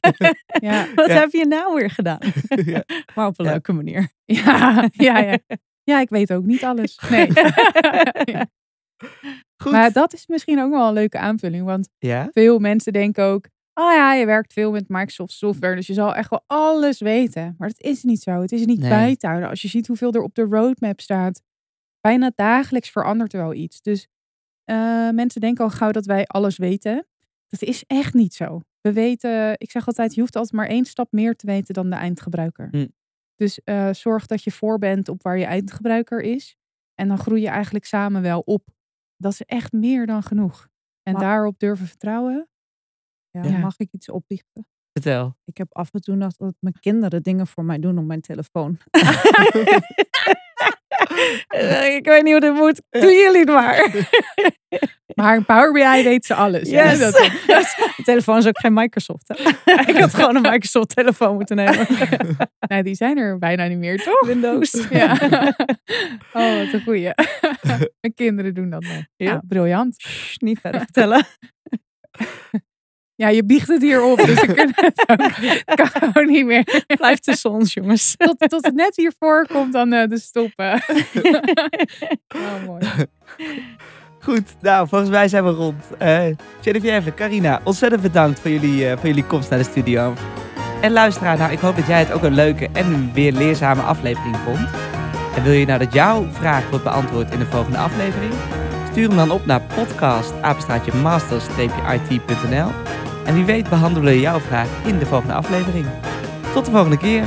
ja, 0.68 0.86
Wat 0.94 1.08
Ja. 1.08 1.14
heb 1.20 1.30
je 1.32 1.46
nou 1.46 1.74
weer 1.74 1.90
gedaan? 1.90 2.18
Ja. 2.64 2.84
Maar 3.14 3.26
op 3.26 3.38
een 3.38 3.44
Ja. 3.44 3.50
leuke 3.50 3.72
manier. 3.72 4.08
ja, 4.24 4.88
ja, 4.92 5.18
ja. 5.18 5.38
Ja, 5.84 6.00
ik 6.00 6.08
weet 6.08 6.32
ook 6.32 6.44
niet 6.44 6.64
alles. 6.64 6.98
Nee. 7.10 7.28
Ja. 8.24 8.46
Goed. 9.62 9.72
Maar 9.72 9.92
dat 9.92 10.12
is 10.12 10.26
misschien 10.26 10.60
ook 10.60 10.70
wel 10.70 10.86
een 10.88 10.92
leuke 10.94 11.18
aanvulling. 11.18 11.64
Want 11.64 11.88
ja? 11.98 12.28
veel 12.32 12.58
mensen 12.58 12.92
denken 12.92 13.24
ook... 13.24 13.48
Oh 13.74 13.92
ja, 13.92 14.14
je 14.14 14.26
werkt 14.26 14.52
veel 14.52 14.70
met 14.70 14.88
Microsoft 14.88 15.32
software. 15.32 15.74
Dus 15.74 15.86
je 15.86 15.92
zal 15.94 16.14
echt 16.14 16.30
wel 16.30 16.44
alles 16.46 17.00
weten. 17.00 17.54
Maar 17.58 17.68
dat 17.68 17.80
is 17.80 18.02
niet 18.02 18.22
zo. 18.22 18.40
Het 18.40 18.52
is 18.52 18.64
niet 18.64 18.80
Nee. 18.80 18.88
bij 18.88 19.16
te 19.16 19.26
houden. 19.26 19.48
Als 19.48 19.62
je 19.62 19.68
ziet 19.68 19.86
hoeveel 19.86 20.12
er 20.12 20.22
op 20.22 20.34
de 20.34 20.42
roadmap 20.42 21.00
staat. 21.00 21.42
Bijna 22.00 22.32
dagelijks 22.34 22.90
verandert 22.90 23.32
er 23.32 23.40
wel 23.40 23.54
iets. 23.54 23.80
Dus 23.80 24.08
eh, 24.64 24.76
mensen 25.10 25.40
denken 25.40 25.64
al 25.64 25.70
gauw 25.70 25.90
dat 25.90 26.06
wij 26.06 26.24
alles 26.26 26.56
weten. 26.56 27.06
Dat 27.48 27.62
is 27.62 27.84
echt 27.86 28.14
niet 28.14 28.34
zo. 28.34 28.60
We 28.80 28.92
weten, 28.92 29.52
ik 29.58 29.70
zeg 29.70 29.86
altijd, 29.86 30.14
je 30.14 30.20
hoeft 30.20 30.36
altijd 30.36 30.54
maar 30.54 30.66
één 30.68 30.84
stap 30.84 31.12
meer 31.12 31.36
te 31.36 31.46
weten 31.46 31.74
dan 31.74 31.90
de 31.90 31.96
eindgebruiker. 31.96 32.68
Hm. 32.70 32.86
Dus 33.34 33.60
eh, 33.64 33.92
zorg 33.92 34.26
dat 34.26 34.42
je 34.42 34.50
voor 34.50 34.78
bent 34.78 35.08
op 35.08 35.22
waar 35.22 35.38
je 35.38 35.44
eindgebruiker 35.44 36.20
is. 36.20 36.56
En 36.94 37.08
dan 37.08 37.18
groei 37.18 37.40
je 37.40 37.48
eigenlijk 37.48 37.84
samen 37.84 38.22
wel 38.22 38.40
op. 38.40 38.68
Dat 39.16 39.32
is 39.32 39.42
echt 39.42 39.72
meer 39.72 40.06
dan 40.06 40.22
genoeg. 40.22 40.68
En 41.02 41.12
Maar- 41.12 41.22
daarop 41.22 41.58
durven 41.58 41.86
vertrouwen. 41.86 42.48
Ja, 43.30 43.42
Ja. 43.44 43.58
Mag 43.58 43.78
ik 43.78 43.92
iets 43.92 44.08
opbiechten? 44.10 44.66
Vertel. 44.92 45.36
Ik 45.44 45.56
heb 45.56 45.74
af 45.74 45.92
en 45.94 46.00
toe 46.00 46.14
nog 46.16 46.32
dat 46.36 46.54
mijn 46.60 46.78
kinderen 46.80 47.22
dingen 47.22 47.46
voor 47.46 47.64
mij 47.64 47.78
doen 47.78 47.98
op 47.98 48.04
mijn 48.04 48.20
telefoon. 48.20 48.78
ik 51.96 52.04
weet 52.06 52.22
niet 52.22 52.32
hoe 52.32 52.40
dit 52.40 52.54
moet. 52.54 52.82
Doe 52.90 53.12
jullie 53.12 53.40
het 53.40 53.48
maar. 53.48 53.86
Maar 55.14 55.42
Power 55.44 55.72
BI 55.72 56.02
weet 56.04 56.26
ze 56.26 56.34
alles. 56.34 56.70
hè? 56.70 56.82
Yes. 56.90 56.98
Dat- 56.98 57.12
De 57.96 58.02
telefoon 58.04 58.36
is 58.38 58.46
ook 58.46 58.58
geen 58.58 58.72
Microsoft. 58.72 59.28
Hè? 59.28 59.34
ik 59.92 59.96
had 59.96 60.14
gewoon 60.14 60.36
een 60.36 60.42
Microsoft 60.42 60.94
telefoon 60.94 61.34
moeten 61.34 61.56
nemen. 61.56 61.86
nou, 62.68 62.82
die 62.82 62.94
zijn 62.94 63.18
er 63.18 63.38
bijna 63.38 63.66
niet 63.66 63.78
meer, 63.78 64.02
toch? 64.02 64.26
Windows. 64.26 64.86
Ja. 64.90 65.12
Oh, 66.32 66.56
wat 66.58 66.72
een 66.72 66.82
goeie. 66.84 67.10
Mijn 68.00 68.14
kinderen 68.14 68.54
doen 68.54 68.70
dat 68.70 68.82
nog. 68.82 68.92
Ja. 68.92 69.30
Ja, 69.30 69.40
briljant. 69.48 70.00
Shh, 70.00 70.36
niet 70.38 70.58
verder 70.60 70.80
vertellen. 70.80 71.24
Ja, 73.16 73.28
je 73.28 73.44
biegt 73.44 73.68
het 73.68 73.82
hier 73.82 74.02
op, 74.02 74.18
dus 74.18 74.42
ik 74.42 74.56
kan 74.56 74.72
het 74.74 75.04
ook 75.06 75.20
het 75.64 75.74
kan 75.74 75.86
gewoon 75.86 76.26
niet 76.26 76.46
meer. 76.46 76.84
Blijf 76.86 77.18
tussen 77.18 77.50
ons, 77.50 77.74
jongens. 77.74 78.14
Tot, 78.16 78.38
tot 78.38 78.64
het 78.64 78.74
net 78.74 78.96
hiervoor 78.96 79.46
komt 79.52 79.72
dan 79.72 79.92
eh, 79.92 80.08
de 80.08 80.18
stoppen. 80.18 80.72
oh, 82.36 82.64
mooi. 82.66 82.86
Goed, 84.20 84.54
nou, 84.60 84.88
volgens 84.88 85.10
mij 85.10 85.28
zijn 85.28 85.44
we 85.44 85.50
rond. 85.50 85.84
Eh 85.98 86.26
Geneviève, 86.60 87.14
Carina, 87.14 87.60
ontzettend 87.64 88.02
bedankt 88.02 88.40
voor 88.40 88.50
jullie, 88.50 88.88
eh, 88.88 88.96
voor 88.98 89.06
jullie 89.06 89.24
komst 89.24 89.50
naar 89.50 89.58
de 89.58 89.64
studio. 89.64 90.14
En 90.80 90.92
luisteraar, 90.92 91.38
nou, 91.38 91.52
ik 91.52 91.58
hoop 91.58 91.76
dat 91.76 91.86
jij 91.86 91.98
het 91.98 92.12
ook 92.12 92.22
een 92.22 92.34
leuke 92.34 92.68
en 92.72 93.12
weer 93.12 93.32
leerzame 93.32 93.82
aflevering 93.82 94.36
vond. 94.36 94.68
En 95.36 95.42
wil 95.42 95.52
je 95.52 95.66
nou 95.66 95.78
dat 95.78 95.92
jouw 95.92 96.26
vraag 96.32 96.68
wordt 96.68 96.84
beantwoord 96.84 97.32
in 97.32 97.38
de 97.38 97.46
volgende 97.46 97.78
aflevering? 97.78 98.32
Stuur 98.90 99.08
hem 99.08 99.16
dan 99.16 99.30
op 99.30 99.46
naar 99.46 99.60
podcast 99.60 100.32
master-it.nl 101.02 102.70
En 103.26 103.34
wie 103.34 103.44
weet 103.44 103.68
behandelen 103.68 104.12
we 104.12 104.20
jouw 104.20 104.40
vraag 104.40 104.68
in 104.84 104.98
de 104.98 105.06
volgende 105.06 105.34
aflevering. 105.34 105.86
Tot 106.52 106.64
de 106.64 106.70
volgende 106.70 106.98
keer. 106.98 107.24